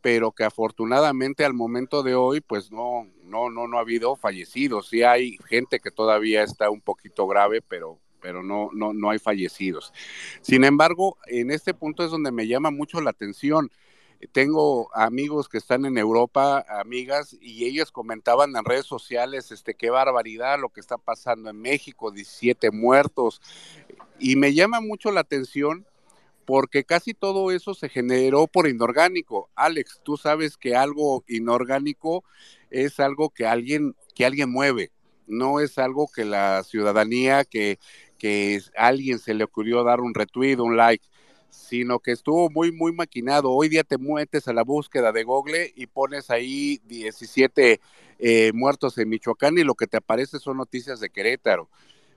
[0.00, 4.90] pero que afortunadamente al momento de hoy, pues no, no, no, no ha habido fallecidos.
[4.90, 9.18] Sí hay gente que todavía está un poquito grave, pero, pero no, no, no hay
[9.18, 9.92] fallecidos.
[10.40, 13.72] Sin embargo, en este punto es donde me llama mucho la atención
[14.32, 19.90] tengo amigos que están en Europa, amigas, y ellos comentaban en redes sociales, este, qué
[19.90, 23.40] barbaridad lo que está pasando en México, 17 muertos.
[24.18, 25.86] Y me llama mucho la atención
[26.44, 29.48] porque casi todo eso se generó por inorgánico.
[29.54, 32.24] Alex, tú sabes que algo inorgánico
[32.70, 34.90] es algo que alguien, que alguien mueve,
[35.26, 37.78] no es algo que la ciudadanía, que,
[38.18, 41.06] que alguien se le ocurrió dar un retweet, un like
[41.54, 43.50] sino que estuvo muy, muy maquinado.
[43.50, 47.80] Hoy día te metes a la búsqueda de Google y pones ahí 17
[48.18, 51.68] eh, muertos en Michoacán y lo que te aparece son noticias de Querétaro.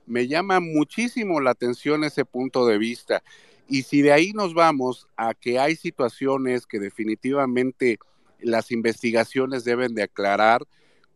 [0.06, 3.22] Me llama muchísimo la atención ese punto de vista.
[3.68, 7.98] Y si de ahí nos vamos a que hay situaciones que definitivamente
[8.40, 10.62] las investigaciones deben de aclarar,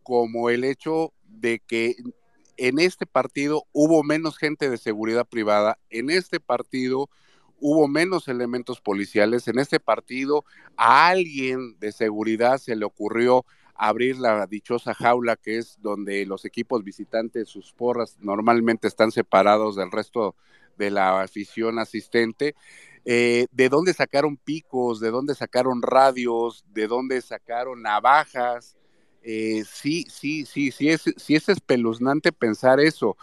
[0.03, 1.95] como el hecho de que
[2.57, 7.09] en este partido hubo menos gente de seguridad privada, en este partido
[7.65, 10.43] hubo menos elementos policiales, en este partido
[10.75, 16.43] a alguien de seguridad se le ocurrió abrir la dichosa jaula que es donde los
[16.43, 20.35] equipos visitantes, sus porras normalmente están separados del resto
[20.77, 22.53] de la afición asistente.
[23.05, 28.75] Eh, de dónde sacaron picos, de dónde sacaron radios, de dónde sacaron navajas.
[29.21, 33.15] Eh, sí, sí, sí, sí es, sí es espeluznante pensar eso.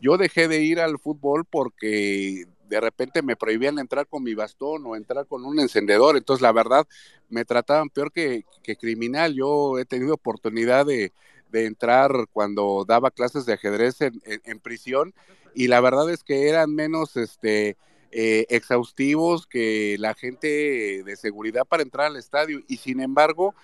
[0.00, 4.84] Yo dejé de ir al fútbol porque de repente me prohibían entrar con mi bastón
[4.86, 6.16] o entrar con un encendedor.
[6.16, 6.86] Entonces, la verdad,
[7.28, 8.44] me trataban peor que,
[8.78, 9.34] criminal.
[9.34, 11.12] Yo he tenido oportunidad de,
[11.52, 15.14] entrar cuando daba clases de ajedrez en, prisión
[15.54, 17.78] y la verdad es que eran menos este,
[18.12, 22.60] eh, exhaustivos que la gente de seguridad para entrar al estadio.
[22.68, 23.54] Y sin embargo,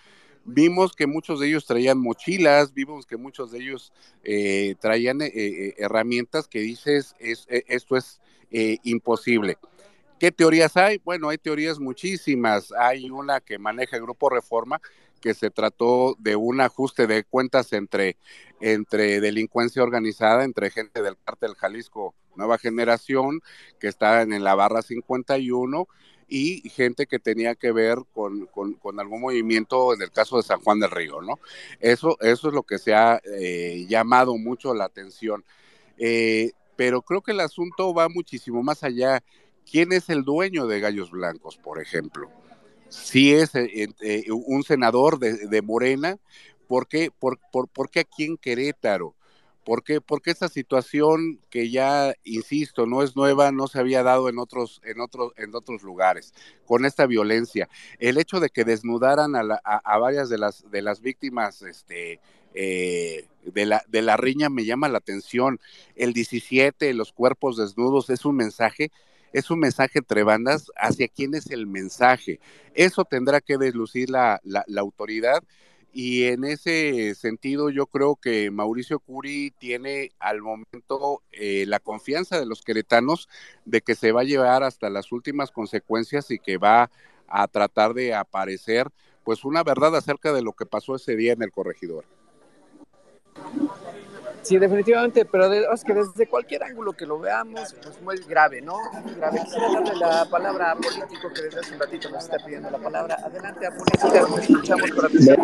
[0.47, 3.93] vimos que muchos de ellos traían mochilas, vimos que muchos de ellos
[4.23, 8.21] eh, traían eh, herramientas que dices, es, esto es
[8.55, 9.59] eh, imposible.
[10.21, 10.99] ¿Qué teorías hay?
[11.05, 12.73] Bueno, hay teorías muchísimas.
[12.73, 14.81] Hay una que maneja el Grupo Reforma,
[15.21, 18.17] que se trató de un ajuste de cuentas entre,
[18.61, 23.41] entre delincuencia organizada, entre gente del cártel Jalisco Nueva Generación,
[23.81, 25.89] que está en la barra 51,
[26.29, 28.49] y gente que tenía que ver con,
[28.99, 31.41] algún movimiento en el caso de San Juan del Río, ¿no?
[31.81, 35.45] Eso, eso es lo que se ha eh, llamado mucho la atención.
[35.99, 39.22] Eh, pero creo que el asunto va muchísimo más allá.
[39.70, 42.31] ¿Quién es el dueño de Gallos Blancos, por ejemplo?
[42.89, 46.18] Si es eh, eh, un senador de, Morena,
[46.68, 47.39] ¿por qué, por,
[47.91, 49.14] qué aquí en Querétaro?
[49.64, 50.03] ¿Por qué?
[50.03, 54.83] Porque esta situación que ya, insisto, no es nueva, no se había dado en otros,
[54.85, 56.35] en otros, en otros lugares,
[56.66, 57.70] con esta violencia.
[57.99, 62.20] El hecho de que desnudaran a, a varias de las, de las víctimas este,
[62.55, 65.61] eh, de, la, riña me llama la atención.
[65.97, 68.91] El 17, los cuerpos desnudos, es un mensaje,
[69.33, 72.41] es un mensaje entre bandas hacia quién es el mensaje.
[72.75, 75.43] Eso tendrá que deslucir la, la, autoridad.
[75.93, 82.41] Y en ese sentido, yo creo que Mauricio Curi tiene al momento eh, la confianza
[82.41, 83.29] de los queretanos
[83.65, 86.91] de que se va a llevar hasta las últimas consecuencias y que va
[87.29, 88.89] a tratar de aparecer
[89.23, 92.05] pues una verdad acerca de lo que pasó ese día en el corregidor.
[94.43, 98.76] Sí, definitivamente, pero es que desde cualquier ángulo que lo veamos, pues muy grave, ¿no?
[99.03, 99.41] Muy grave.
[99.43, 102.78] Quisiera darle la palabra a Político, que desde hace un ratito nos está pidiendo la
[102.78, 103.16] palabra.
[103.24, 105.37] Adelante, a Político, escuchamos por atención.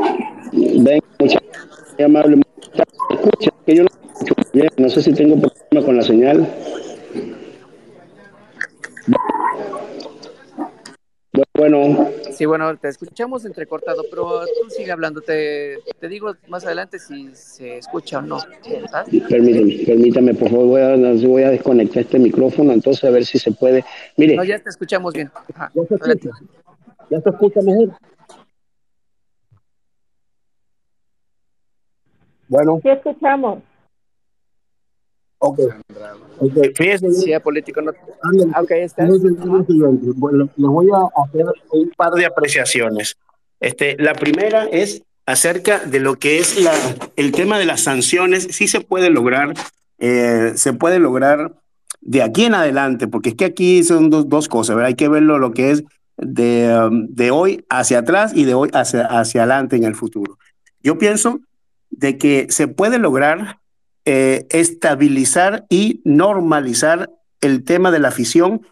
[0.85, 1.43] Ven, muchas
[2.05, 2.43] amable.
[3.11, 6.49] Escucha, que yo no escucho bien, no sé si tengo problema con la señal.
[11.55, 12.09] Bueno.
[12.33, 15.21] Sí, bueno, te escuchamos entrecortado, pero tú sigue hablando.
[15.21, 18.39] Te, te digo más adelante si se escucha o no.
[19.29, 23.39] Permítame, permítame, por favor, voy a, voy a desconectar este micrófono, entonces a ver si
[23.39, 23.85] se puede.
[24.17, 24.37] Mire.
[24.37, 25.31] No, ya te escuchamos bien.
[25.57, 26.31] ya, se escucha.
[27.11, 27.97] ya se escucha mejor.
[32.49, 32.81] Bueno.
[32.83, 33.63] Sí, escuchamos.
[35.41, 35.59] Ok.
[36.77, 37.13] Fíjese.
[37.13, 37.93] Sí, político no.
[38.53, 39.07] Ah, ok, está.
[39.07, 43.17] Bueno, les voy a hacer un par de apreciaciones.
[43.59, 46.73] Este, la primera es acerca de lo que es la,
[47.17, 48.49] el tema de las sanciones.
[48.51, 49.55] Sí se puede lograr,
[49.99, 51.55] eh, se puede lograr
[52.03, 54.89] de aquí en adelante, porque es que aquí son dos, dos cosas, ¿verdad?
[54.89, 55.85] Hay que verlo lo que es
[56.19, 60.39] de, um, de hoy hacia atrás y de hoy hacia, hacia adelante en el futuro.
[60.83, 61.41] Yo pienso
[61.91, 63.60] de que se puede lograr
[64.13, 68.67] eh, estabilizar y normalizar el tema de la afición,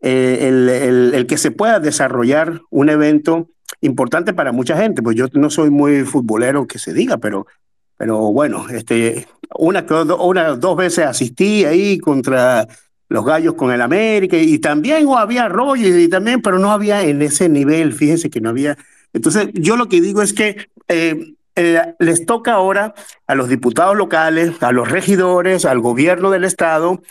[0.00, 3.48] eh, el, que se pueda desarrollar un evento
[3.80, 5.02] importante para mucha gente.
[5.02, 7.48] Pues yo no soy muy futbolero que se diga, pero,
[7.96, 9.26] pero bueno, este,
[9.58, 9.84] una,
[10.20, 12.68] una, dos veces asistí ahí contra
[13.08, 17.20] los gallos con el América y también había rollos y también, pero no había en
[17.20, 18.78] ese nivel, fíjense que no había.
[19.12, 22.94] Entonces, yo lo que digo es que eh, eh, les toca ahora
[23.26, 27.02] a los diputados locales, a los regidores, al gobierno del Estado,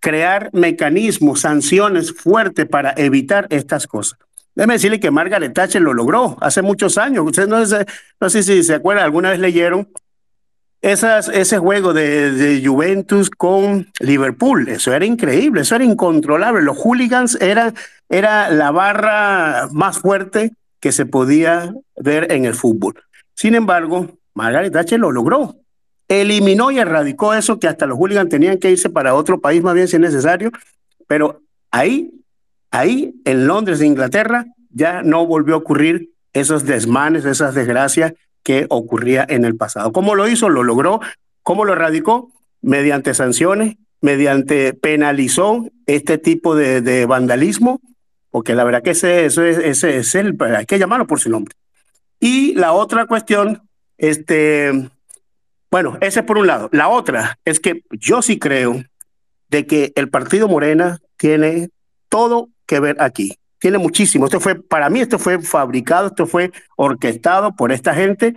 [0.00, 4.18] crear mecanismos, sanciones fuertes para evitar estas cosas.
[4.54, 7.24] Déjeme decirle que Margaret Thatcher lo logró hace muchos años.
[7.26, 7.58] Ustedes no,
[8.20, 9.88] no sé si se acuerdan, alguna vez leyeron
[10.80, 14.68] esas, ese juego de, de, Juventus con Liverpool.
[14.68, 16.62] Eso era increíble, eso era incontrolable.
[16.62, 17.74] Los hooligans eran
[18.08, 22.94] era la barra más fuerte que se podía ver en el fútbol.
[23.38, 25.54] Sin embargo, Margaret Thatcher lo logró.
[26.08, 29.76] Eliminó y erradicó eso que hasta los hooligans tenían que irse para otro país más
[29.76, 30.50] bien si es necesario.
[31.06, 32.10] Pero ahí,
[32.72, 38.12] ahí en Londres, Inglaterra, ya no volvió a ocurrir esos desmanes, esas desgracias
[38.42, 39.92] que ocurría en el pasado.
[39.92, 40.48] ¿Cómo lo hizo?
[40.48, 40.98] Lo logró.
[41.44, 42.32] ¿Cómo lo erradicó?
[42.60, 47.80] Mediante sanciones, mediante penalizó este tipo de, de vandalismo,
[48.30, 51.54] porque la verdad que ese, ese es el, hay que llamarlo por su nombre.
[52.20, 53.62] Y la otra cuestión,
[53.96, 54.90] este,
[55.70, 56.68] bueno, ese por un lado.
[56.72, 58.82] La otra es que yo sí creo
[59.48, 61.70] de que el partido Morena tiene
[62.08, 63.38] todo que ver aquí.
[63.58, 64.26] Tiene muchísimo.
[64.26, 68.36] Esto fue, para mí, esto fue fabricado, esto fue orquestado por esta gente,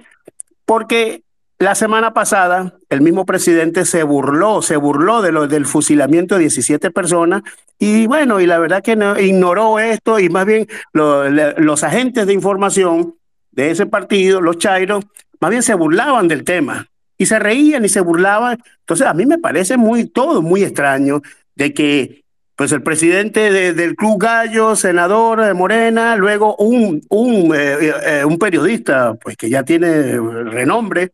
[0.66, 1.24] porque
[1.62, 6.42] la semana pasada el mismo presidente se burló, se burló de lo, del fusilamiento de
[6.42, 7.44] 17 personas
[7.78, 12.26] y bueno, y la verdad que no, ignoró esto y más bien lo, los agentes
[12.26, 13.16] de información
[13.52, 15.06] de ese partido, los Chairos,
[15.40, 16.88] más bien se burlaban del tema
[17.18, 18.58] y se reían y se burlaban.
[18.80, 21.22] Entonces a mí me parece muy todo muy extraño
[21.56, 22.22] de que
[22.56, 28.38] pues el presidente del Club Gallo, senador de Morena, luego un, un, eh, eh, un
[28.38, 31.12] periodista pues que ya tiene renombre,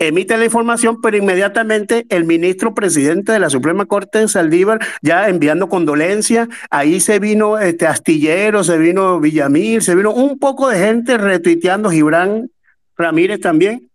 [0.00, 5.68] emite la información, pero inmediatamente el ministro presidente de la Suprema Corte, Saldívar, ya enviando
[5.68, 11.18] condolencias, ahí se vino este Astillero, se vino Villamil, se vino un poco de gente
[11.18, 12.50] retuiteando, Gibran
[12.96, 13.90] Ramírez también,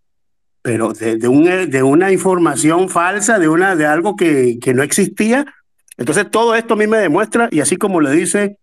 [0.61, 5.45] pero de, de, un, de una información falsa, de, una, de algo que, no existía.
[5.97, 8.57] Entonces todo esto a mí me demuestra, y así como le dice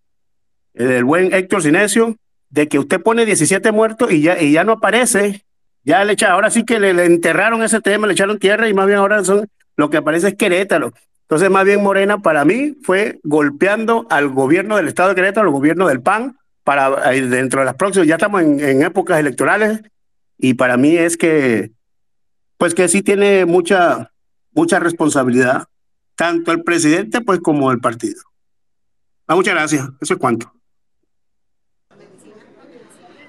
[0.74, 2.16] el buen Héctor Sinesio,
[2.50, 5.44] de que usted pone 17 muertos y ya, y ya no aparece
[5.84, 8.86] ya le echaron, ahora sí que le, enterraron ese tema, le echaron tierra y más
[8.86, 10.92] bien ahora son lo que aparece es Querétaro.
[11.22, 15.52] Entonces, más bien Morena para mí fue golpeando al gobierno del estado de Querétaro, al
[15.52, 19.80] gobierno del PAN, para dentro de las próximas, ya estamos en, en, épocas electorales
[20.38, 21.72] y para mí es que,
[22.56, 24.12] pues que sí tiene mucha,
[24.52, 25.64] mucha responsabilidad,
[26.14, 28.22] tanto el presidente pues como el partido.
[29.26, 30.52] Ah, muchas gracias, eso es cuanto.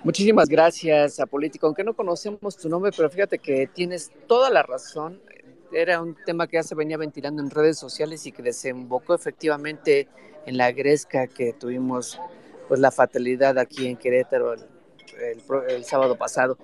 [0.04, 1.66] Muchísimas gracias, a Político.
[1.66, 5.22] Aunque no conocemos tu nombre, pero fíjate que tienes toda la razón.
[5.72, 10.10] Era un tema que ya se venía ventilando en redes sociales y que desembocó efectivamente
[10.46, 12.20] en la gresca que tuvimos,
[12.68, 14.66] pues la fatalidad aquí en Querétaro el,
[15.22, 16.58] el, el sábado pasado.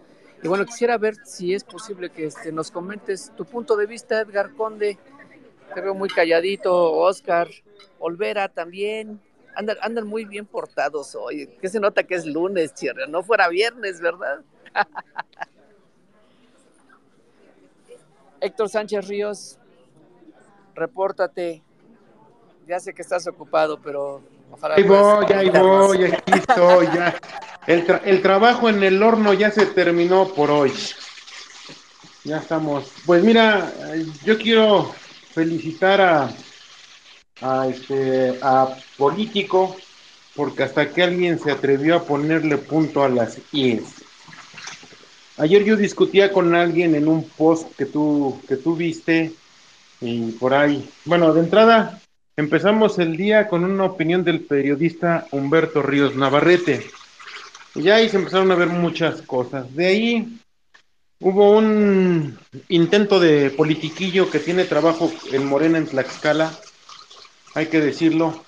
[0.43, 4.19] Y bueno, quisiera ver si es posible que este, nos comentes tu punto de vista,
[4.19, 4.97] Edgar Conde.
[5.73, 7.47] Te veo muy calladito, Oscar,
[7.99, 9.21] Olvera también
[9.59, 11.47] andan, andan muy bien portados hoy.
[11.61, 14.39] Que se nota que es lunes, cierre, no fuera viernes, ¿verdad?
[18.41, 19.59] Héctor Sánchez Ríos,
[20.73, 21.61] repórtate.
[22.67, 24.75] Ya sé que estás ocupado, pero ojalá.
[24.75, 27.19] Ahí voy, ahí voy, aquí estoy, ya.
[27.67, 30.71] El, tra el trabajo en el horno ya se terminó por hoy.
[32.23, 32.93] Ya estamos.
[33.05, 33.73] Pues mira,
[34.23, 34.93] yo quiero
[35.33, 36.29] felicitar a,
[37.41, 39.75] a, este, a político,
[40.35, 43.83] porque hasta que alguien se atrevió a ponerle punto a las IES.
[45.37, 49.33] Ayer yo discutía con alguien en un post que tú, que tú viste
[50.01, 50.87] y por ahí.
[51.05, 52.01] Bueno, de entrada
[52.35, 56.85] empezamos el día con una opinión del periodista Humberto Ríos Navarrete.
[57.75, 59.73] Y ahí se empezaron a ver muchas cosas.
[59.73, 60.39] De ahí
[61.21, 62.37] hubo un
[62.67, 66.51] intento de politiquillo que tiene trabajo en Morena en Tlaxcala
[67.55, 68.43] hay que decirlo,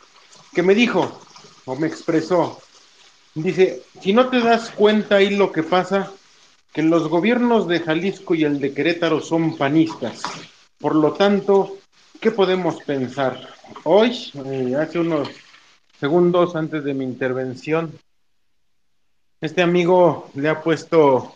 [0.53, 1.21] que me dijo
[1.65, 2.61] o me expresó.
[3.33, 6.11] Dice, si no te das cuenta ahí lo que pasa,
[6.73, 10.21] que los gobiernos de Jalisco y el de Querétaro son panistas.
[10.79, 11.77] Por lo tanto,
[12.19, 13.49] ¿qué podemos pensar?
[13.83, 15.29] Hoy, eh, hace unos
[15.99, 17.91] segundos antes de mi intervención,
[19.39, 21.35] este amigo le ha puesto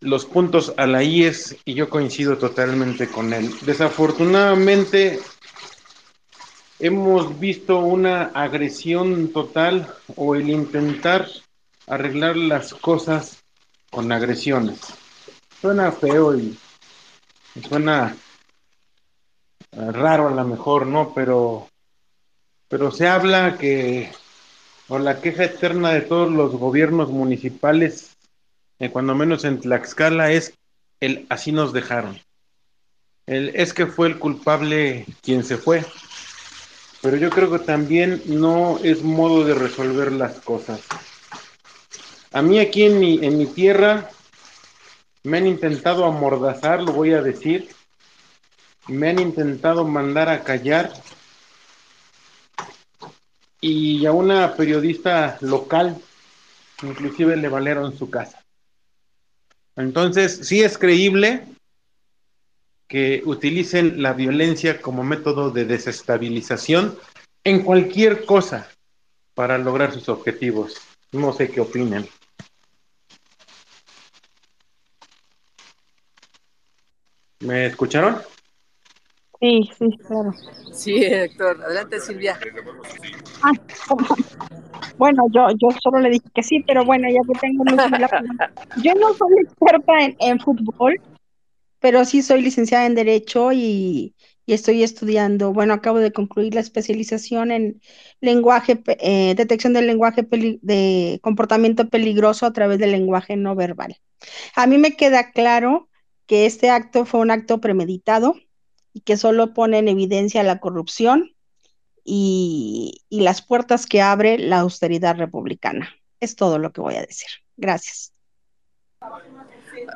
[0.00, 3.50] los puntos a la IES y yo coincido totalmente con él.
[3.62, 5.20] Desafortunadamente,
[6.78, 11.28] hemos visto una agresión total o el intentar
[11.86, 13.42] arreglar las cosas
[13.90, 14.80] con agresiones.
[15.60, 16.58] Suena feo y
[17.68, 18.16] suena
[19.72, 21.12] eh, raro a lo mejor, ¿no?
[21.14, 21.68] Pero,
[22.68, 24.10] pero se habla que,
[24.88, 28.16] o la queja eterna de todos los gobiernos municipales,
[28.78, 30.54] eh, cuando menos en Tlaxcala, es
[31.00, 32.20] el así nos dejaron.
[33.26, 35.84] El, es que fue el culpable quien se fue
[37.04, 40.80] pero yo creo que también no es modo de resolver las cosas.
[42.32, 44.08] A mí aquí en mi, en mi tierra
[45.22, 47.68] me han intentado amordazar, lo voy a decir,
[48.88, 50.94] me han intentado mandar a callar
[53.60, 56.00] y a una periodista local
[56.82, 58.42] inclusive le valieron su casa.
[59.76, 61.44] Entonces, sí es creíble
[62.88, 66.96] que utilicen la violencia como método de desestabilización
[67.44, 68.68] en cualquier cosa
[69.34, 70.80] para lograr sus objetivos.
[71.12, 72.06] No sé qué opinan.
[77.40, 78.16] ¿Me escucharon?
[79.40, 80.32] Sí, sí, claro.
[80.72, 81.62] Sí, Héctor.
[81.62, 82.38] Adelante, Silvia.
[83.42, 83.52] Ah,
[84.96, 88.50] bueno, yo, yo solo le dije que sí, pero bueno, ya que tengo la...
[88.82, 90.98] Yo no soy experta en fútbol,
[91.84, 94.14] pero sí soy licenciada en Derecho y,
[94.46, 97.82] estoy estudiando, bueno, acabo de concluir la especialización en
[98.22, 103.98] lenguaje, eh, detección del lenguaje de comportamiento peligroso a través del lenguaje no verbal.
[104.54, 105.90] A mí me queda claro
[106.24, 108.34] que este acto fue un acto premeditado
[108.94, 111.34] y que solo pone en evidencia la corrupción
[112.02, 115.90] y, y las puertas que abre la austeridad republicana.
[116.18, 117.28] Es todo lo que voy a decir.
[117.58, 118.14] Gracias.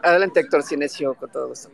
[0.02, 1.70] Adelante, Héctor Cinesio, con todo gusto.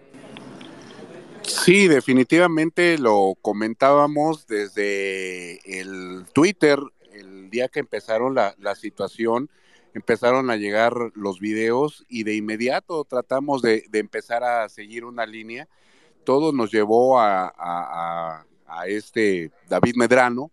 [1.42, 6.78] Sí, definitivamente lo comentábamos desde el Twitter,
[7.12, 9.50] el día que empezaron la, la situación,
[9.94, 15.26] empezaron a llegar los videos y de inmediato tratamos de, de empezar a seguir una
[15.26, 15.68] línea.
[16.24, 20.50] Todo nos llevó a, a- a- a este David Medrano,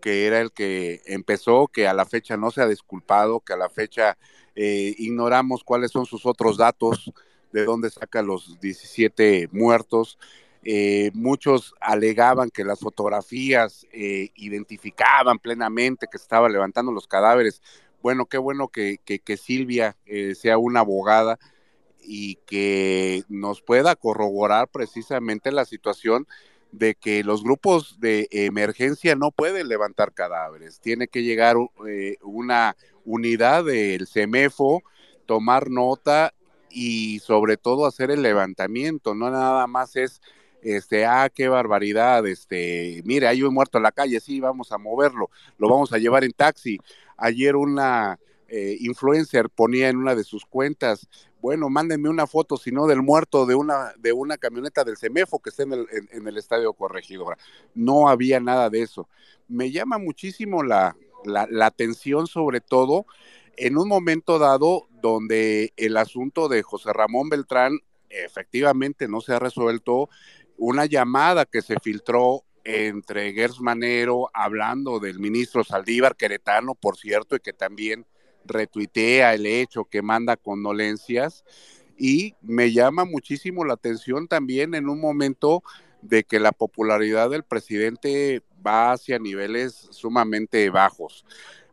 [0.00, 3.56] que era el que empezó, que a la fecha no se ha disculpado, que a
[3.58, 4.16] la fecha
[4.54, 7.12] eh, ignoramos cuáles son sus otros datos,
[7.52, 10.18] de dónde saca los 17 muertos.
[10.62, 17.62] Eh, muchos alegaban que las fotografías eh, identificaban plenamente que estaba levantando los cadáveres.
[18.02, 21.38] Bueno, qué bueno que, que- que Silvia eh, sea una abogada
[22.02, 26.26] y que nos pueda corroborar precisamente la situación
[26.72, 30.80] de que los grupos de emergencia no pueden levantar cadáveres.
[30.80, 31.56] Tiene que llegar
[31.88, 34.82] eh, una unidad del CEMEFO,
[35.26, 36.32] tomar nota
[36.70, 39.14] y sobre todo hacer el levantamiento.
[39.14, 40.20] No nada más es,
[40.62, 44.78] este, ah, qué barbaridad, este, mire, hay un muerto en la calle, sí, vamos a
[44.78, 46.78] moverlo, lo vamos a llevar en taxi.
[47.16, 48.18] Ayer una
[48.48, 51.08] eh, influencer ponía en una de sus cuentas,
[51.40, 55.40] bueno, mándenme una foto, si no, del muerto de una, de una camioneta del CEMEFO
[55.40, 57.36] que está en el, en, el estadio Corregidora.
[57.74, 59.08] No había nada de eso.
[59.48, 63.06] Me llama muchísimo la, la, la atención, sobre todo,
[63.56, 67.78] en un momento dado donde el asunto de José Ramón Beltrán
[68.10, 70.08] efectivamente no se ha resuelto,
[70.56, 77.36] una llamada que se filtró entre Gers Manero hablando del ministro Saldívar Queretano, por cierto,
[77.36, 78.06] y que también
[78.44, 81.44] retuitea el hecho, que manda condolencias.
[81.96, 85.62] Y me llama muchísimo la atención también en un momento
[86.02, 91.24] de que la popularidad del presidente va hacia niveles sumamente bajos.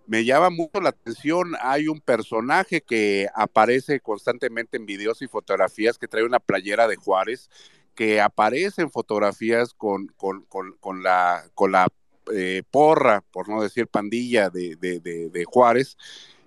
[0.05, 5.97] Me llama mucho la atención, hay un personaje que aparece constantemente en videos y fotografías
[5.97, 7.49] que trae una playera de Juárez,
[7.93, 10.45] que aparece en fotografías con, con,
[10.80, 11.88] con, la, con la
[12.34, 15.97] eh, porra, por no decir pandilla de, de, de Juárez,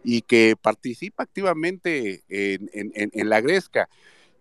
[0.03, 3.88] y que participa activamente en, la Gresca.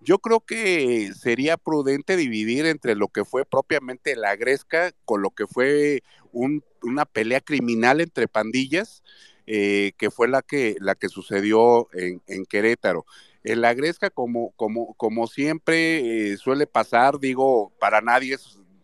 [0.01, 5.31] Yo creo que sería prudente dividir entre lo que fue propiamente la Gresca con lo
[5.31, 9.03] que fue un, una pelea criminal entre pandillas,
[9.45, 13.05] eh, que fue la que, la que sucedió en, Querétaro.
[13.43, 18.37] En la Gresca, como, como, como siempre eh, suele pasar, digo, para nadie,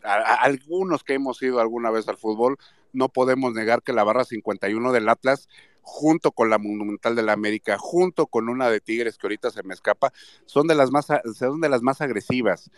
[0.03, 2.57] a algunos que hemos ido alguna vez al fútbol,
[2.93, 5.49] no podemos negar que la barra 51 del Atlas
[5.85, 9.63] junto con la Monumental de la América, junto con una de Tigres que ahorita se
[9.63, 10.11] me escapa,
[10.45, 11.07] son de las más,
[11.37, 12.71] son de las más agresivas.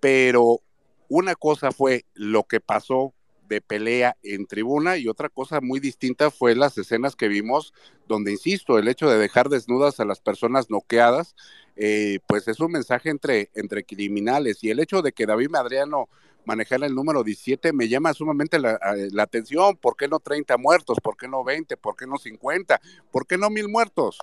[0.00, 0.60] Pero
[1.08, 3.12] una cosa fue lo que pasó
[3.46, 7.74] de pelea en tribuna y otra cosa muy distinta fue las escenas que vimos
[8.08, 11.36] donde, insisto, el hecho de dejar desnudas a las personas noqueadas,
[11.76, 16.08] eh, pues es un mensaje entre, entre criminales y el hecho de que David Madriano
[16.46, 18.78] manejar el número 17 me llama sumamente la,
[19.18, 19.76] atención.
[19.76, 20.98] ¿Por qué no 30 muertos?
[21.02, 21.76] ¿Por qué no 20?
[21.76, 22.80] ¿Por qué no 50?
[23.10, 24.18] ¿Por qué no mil muertos?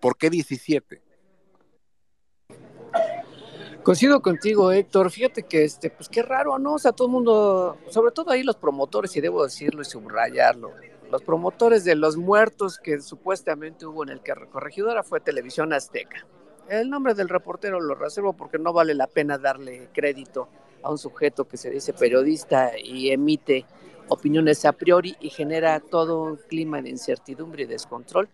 [0.00, 1.00] ¿Por qué 17?
[3.82, 5.10] Coincido contigo, Héctor.
[5.10, 6.74] Fíjate que, este, pues qué raro, ¿no?
[6.74, 10.72] O sea, todo el mundo, sobre todo ahí los promotores, y debo decirlo y subrayarlo,
[11.10, 14.20] los promotores de los muertos que supuestamente hubo en el
[14.50, 16.26] corregidora fue Televisión Azteca.
[16.68, 20.48] El nombre del reportero lo reservo porque no vale la pena darle crédito
[20.86, 23.66] a un sujeto que se dice periodista y emite
[24.08, 28.28] opiniones a priori y genera todo un clima de incertidumbre y descontrol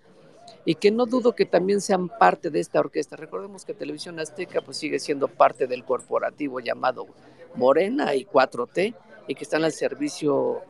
[0.64, 3.16] y que no dudo que también sean parte de esta orquesta.
[3.16, 7.06] Recordemos que Televisión Azteca pues sigue siendo parte del corporativo llamado
[7.54, 8.94] Morena y 4T
[9.28, 10.62] y que están al servicio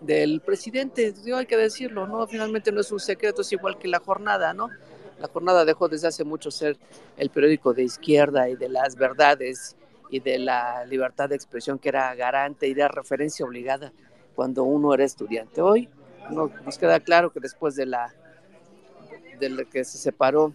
[0.00, 2.26] del presidente, Yo hay que decirlo, ¿no?
[2.26, 4.70] Finalmente no es un secreto, es igual que la jornada, ¿no?
[5.18, 6.78] La jornada dejó desde hace mucho ser
[7.18, 9.76] el periódico de izquierda y de las verdades
[10.10, 13.92] y de la libertad de expresión que era garante y de referencia obligada
[14.34, 15.60] cuando uno era estudiante.
[15.60, 15.88] Hoy
[16.30, 18.14] no, nos queda claro que después de la,
[19.38, 20.54] de la que se separó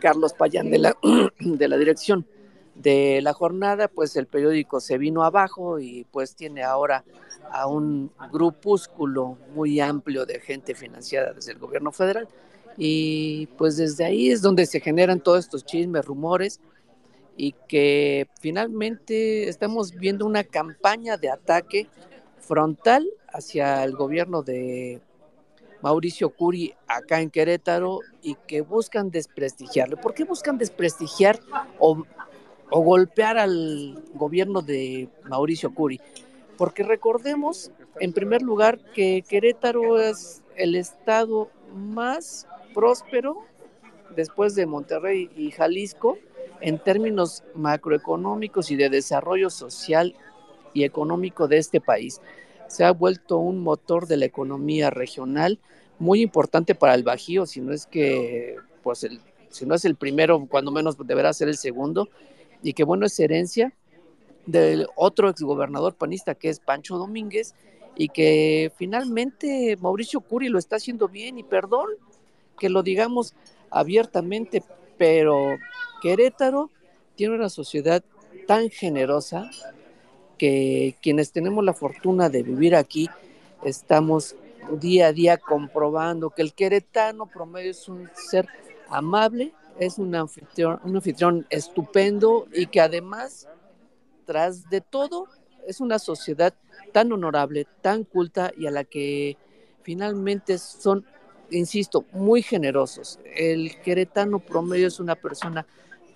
[0.00, 0.96] Carlos Payán de la,
[1.40, 2.26] de la dirección
[2.74, 7.04] de la jornada, pues el periódico se vino abajo y pues tiene ahora
[7.50, 12.28] a un grupúsculo muy amplio de gente financiada desde el gobierno federal.
[12.76, 16.60] Y pues desde ahí es donde se generan todos estos chismes, rumores,
[17.36, 21.86] y que finalmente estamos viendo una campaña de ataque
[22.38, 25.00] frontal hacia el gobierno de
[25.82, 29.98] Mauricio Curi acá en Querétaro y que buscan desprestigiarlo.
[29.98, 31.38] ¿Por qué buscan desprestigiar
[31.78, 32.04] o,
[32.70, 36.00] o golpear al gobierno de Mauricio Curi?
[36.56, 43.42] Porque recordemos, en primer lugar, que Querétaro es el estado más próspero
[44.14, 46.16] después de Monterrey y Jalisco
[46.60, 50.14] en términos macroeconómicos y de desarrollo social
[50.74, 52.20] y económico de este país.
[52.68, 55.58] Se ha vuelto un motor de la economía regional
[55.98, 59.06] muy importante para el Bajío, si no es que, pues,
[59.48, 62.08] si no es el primero, cuando menos deberá ser el segundo,
[62.62, 63.72] y que bueno, es herencia
[64.44, 67.54] del otro exgobernador panista que es Pancho Domínguez,
[67.96, 71.88] y que finalmente Mauricio Curi lo está haciendo bien, y perdón
[72.58, 73.34] que lo digamos
[73.70, 74.62] abiertamente,
[74.98, 75.56] pero
[76.06, 76.70] Querétaro
[77.16, 78.00] tiene una sociedad
[78.46, 79.50] tan generosa
[80.38, 83.10] que quienes tenemos la fortuna de vivir aquí
[83.64, 84.36] estamos
[84.78, 88.46] día a día comprobando que el queretano promedio es un ser
[88.88, 93.48] amable, es un anfitrión, un anfitrión estupendo y que además,
[94.26, 95.26] tras de todo,
[95.66, 96.54] es una sociedad
[96.92, 99.36] tan honorable, tan culta y a la que
[99.82, 101.04] finalmente son,
[101.50, 103.18] insisto, muy generosos.
[103.34, 105.66] El queretano promedio es una persona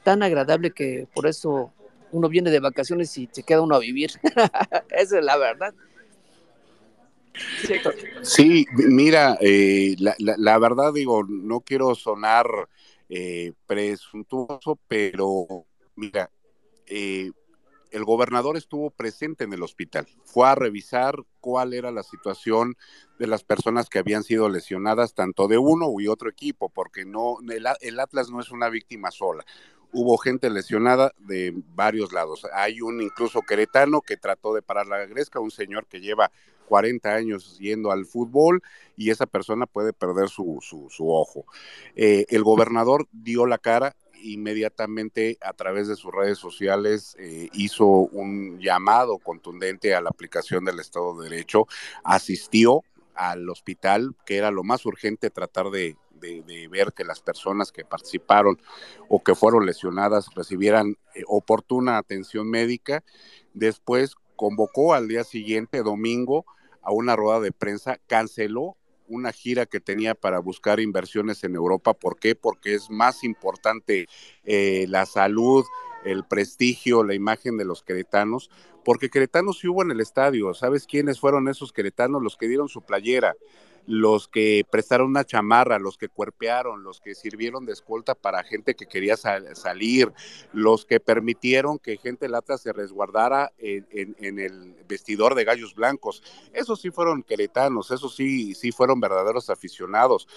[0.03, 1.73] tan agradable que por eso
[2.13, 4.11] uno viene de vacaciones y se queda uno a vivir.
[4.91, 5.75] Esa es la verdad.
[8.23, 12.47] Sí, mira, eh, la, la, verdad digo, no quiero sonar
[13.09, 16.31] eh, presuntuoso, pero mira,
[16.87, 17.31] eh,
[17.93, 22.77] el gobernador estuvo presente en el hospital, fue a revisar cuál era la situación
[23.19, 27.39] de las personas que habían sido lesionadas, tanto de uno y otro equipo, porque no,
[27.49, 29.45] el, el Atlas no es una víctima sola
[29.93, 32.47] hubo gente lesionada de varios lados.
[32.53, 36.31] Hay un incluso queretano que trató de parar la gresca, un señor que lleva
[36.69, 38.63] 40 años yendo al fútbol
[38.97, 41.45] y esa persona puede perder su, su, ojo.
[41.97, 47.87] Eh, el gobernador dio la cara inmediatamente a través de sus redes sociales eh, hizo
[47.87, 51.67] un llamado contundente a la aplicación del Estado de Derecho,
[52.05, 52.85] asistió
[53.15, 57.85] al hospital, que era lo más urgente tratar de, de, ver que las personas que
[57.85, 58.61] participaron
[59.09, 63.03] o que fueron lesionadas recibieran eh, oportuna atención médica.
[63.55, 66.45] Después convocó al día siguiente, domingo,
[66.83, 68.77] a una rueda de prensa, canceló
[69.11, 71.95] una gira que tenía para buscar inversiones en Europa.
[71.95, 72.35] ¿Por qué?
[72.35, 74.07] Porque es más importante
[74.45, 75.65] eh, la salud,
[76.05, 78.51] el prestigio, la imagen de los queretanos,
[78.85, 80.55] porque queretanos sí hubo en el estadio.
[80.55, 82.23] ¿Sabes quiénes fueron esos queretanos?
[82.23, 83.35] Los que dieron su playera,
[83.87, 88.75] los que prestaron una chamarra, los que cuerpearon, los que sirvieron de escolta para gente
[88.75, 90.13] que quería salir,
[90.53, 96.23] los que permitieron que gente lata se resguardara en, en, el vestidor de gallos blancos.
[96.53, 100.29] Esos sí fueron queretanos, esos sí, sí fueron verdaderos aficionados.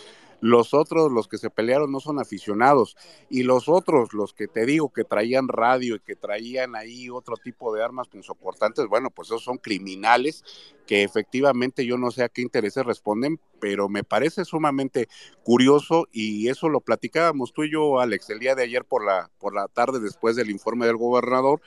[0.44, 2.98] Los otros, los que se pelearon, no son aficionados.
[3.30, 7.38] Y los otros, los que te digo que traían radio y que traían ahí otro
[7.38, 10.44] tipo de armas punzocortantes, bueno, pues esos son criminales
[10.86, 15.08] que efectivamente yo no sé a qué intereses responden, pero me parece sumamente
[15.44, 19.32] curioso y eso lo platicábamos tú y yo, Alex, el día de ayer por la,
[19.40, 21.62] por la tarde después del informe del gobernador.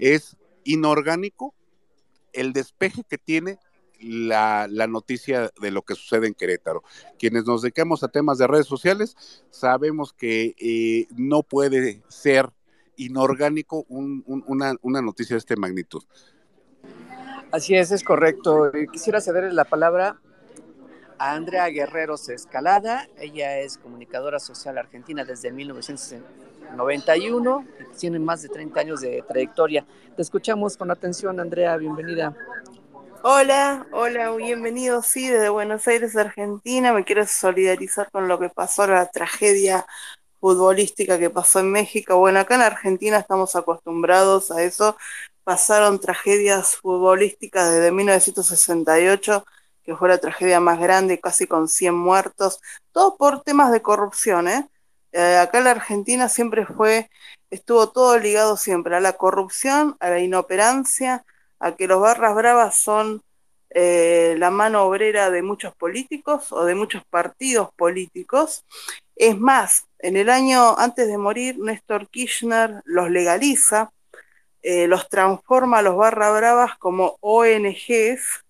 [0.00, 1.54] Es inorgánico
[2.32, 3.60] el despeje que tiene
[4.00, 6.82] la, noticia de lo que sucede en Querétaro.
[7.18, 9.16] Quienes nos dedicamos a temas de redes sociales
[9.50, 12.50] sabemos que eh, no puede ser
[12.96, 16.02] inorgánico una, una, noticia de esta magnitud.
[17.52, 18.72] Así es, es correcto.
[18.92, 20.18] Quisiera cederle la palabra
[21.18, 23.08] a Andrea Guerreros Escalada.
[23.18, 29.86] Ella es comunicadora social argentina desde 1991 y tiene más de 30 años de trayectoria.
[30.16, 31.76] Te escuchamos con atención, Andrea.
[31.76, 32.36] Bienvenida.
[33.22, 36.92] Hola, hola, bienvenidos, sí, desde Buenos Aires, Argentina.
[36.92, 39.86] Me quiero solidarizar con lo que pasó, la tragedia
[40.40, 42.18] futbolística que pasó en México.
[42.18, 44.96] Bueno, acá en Argentina estamos acostumbrados a eso.
[45.44, 49.44] Pasaron tragedias futbolísticas desde 1968,
[49.84, 52.60] que fue la tragedia más grande, casi con 100 muertos,
[52.92, 54.68] todo por temas de corrupción, ¿eh?
[55.12, 57.10] eh acá en Argentina siempre fue,
[57.50, 61.24] estuvo todo ligado siempre a la corrupción, a la inoperancia,
[61.60, 63.22] a que los barras bravas son
[63.70, 68.64] eh, la mano obrera de muchos políticos o de muchos partidos políticos.
[69.16, 73.90] Es más, en el año antes de morir, Néstor Kirchner los legaliza
[74.68, 78.44] eh, los transforma a los barra bravas como ONGs,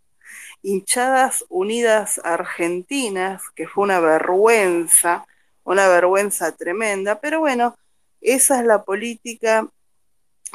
[0.63, 5.27] hinchadas unidas argentinas, que fue una vergüenza,
[5.63, 7.77] una vergüenza tremenda, pero bueno,
[8.23, 9.69] esa es la política.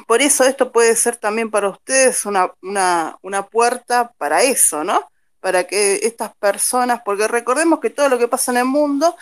[0.07, 5.09] Por eso esto puede ser también para ustedes una, una, una puerta para eso, ¿no?
[5.39, 9.15] Para que estas personas, porque recordemos que todo lo que pasa en el mundo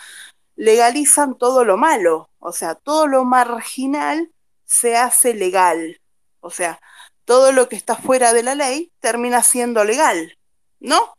[0.56, 4.30] legalizan todo lo malo, o sea, todo lo marginal
[4.64, 6.00] se hace legal,
[6.40, 6.80] o sea,
[7.24, 10.36] todo lo que está fuera de la ley termina siendo legal,
[10.80, 11.14] ¿no?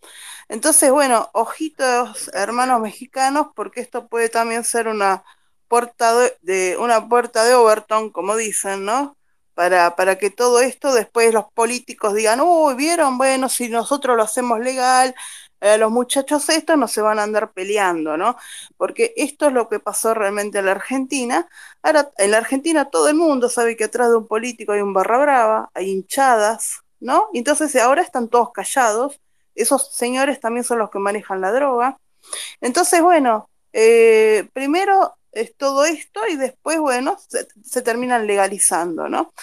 [0.47, 5.23] Entonces, bueno, ojitos, hermanos mexicanos, porque esto puede también ser una
[5.69, 9.15] puerta de, una puerta de Overton, como dicen, ¿no?
[9.61, 14.23] Para, para que todo esto después los políticos digan, uy, vieron, bueno, si nosotros lo
[14.23, 15.13] hacemos legal,
[15.59, 18.37] eh, los muchachos estos no se van a andar peleando, ¿no?
[18.75, 21.47] Porque esto es lo que pasó realmente en la Argentina.
[21.83, 24.93] Ahora, en la Argentina todo el mundo sabe que atrás de un político hay un
[24.93, 27.29] barra brava, hay hinchadas, ¿no?
[27.31, 29.21] Entonces ahora están todos callados.
[29.53, 31.99] Esos señores también son los que manejan la droga.
[32.61, 37.17] Entonces, bueno, eh, primero es todo esto y después, bueno,
[37.63, 39.33] se, terminan legalizando, ¿no?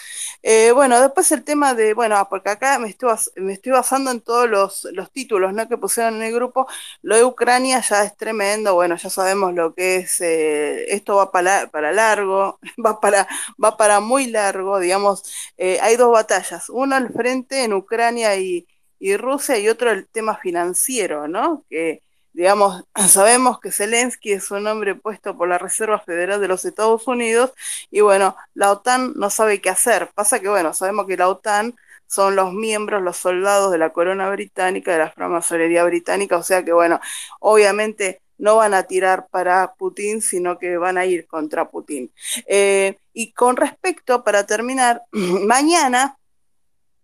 [0.43, 4.21] Eh, bueno, después el tema de, bueno, porque acá me estoy, me estoy basando en
[4.21, 5.69] todos los, los, títulos, ¿no?
[5.69, 6.67] Que pusieron en el grupo,
[7.03, 11.33] lo de Ucrania ya es tremendo, bueno, ya sabemos lo que es, eh, esto va
[11.33, 13.27] para, para largo, va para,
[13.63, 15.23] va para muy largo, digamos,
[15.57, 18.67] eh, hay dos batallas, una al frente en Ucrania y,
[18.99, 21.65] y Rusia y otro el tema financiero, ¿no?
[21.71, 22.03] Que
[22.39, 27.09] digamos, sabemos que Zelensky es un hombre puesto por la Reserva Federal de los Estados
[27.09, 27.53] Unidos
[27.91, 30.11] y bueno, la OTAN no sabe qué hacer.
[30.15, 31.75] Pasa que bueno, sabemos que la OTAN
[32.07, 36.65] son los miembros, los soldados de la corona británica, de la francmasonería británica, o sea
[36.65, 37.01] que bueno,
[37.41, 42.13] obviamente no van a tirar para Putin, sino que van a ir contra Putin.
[42.47, 46.17] Eh, y con respecto, para terminar, mañana,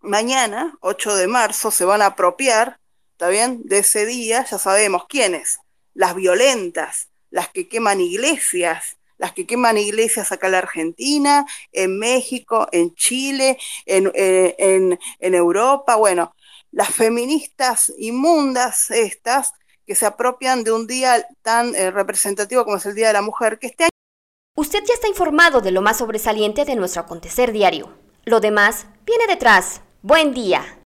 [0.01, 2.78] mañana, 8 de marzo, se van a apropiar
[3.24, 3.62] ¿está bien?
[3.64, 5.59] De ese día ya sabemos quiénes,
[5.94, 11.98] las violentas, las que queman iglesias, las que queman iglesias acá en la Argentina, en
[11.98, 13.56] México, en Chile,
[13.86, 16.34] en, eh, en, Europa, bueno,
[16.70, 19.55] las feministas inmundas estas
[19.86, 23.22] que se apropian de un día tan eh, representativo como es el Día de la
[23.22, 23.88] Mujer, que este.
[24.55, 27.90] Usted ya está informado de lo más sobresaliente de nuestro acontecer diario.
[28.26, 29.80] Lo demás viene detrás.
[30.02, 30.78] Buen día.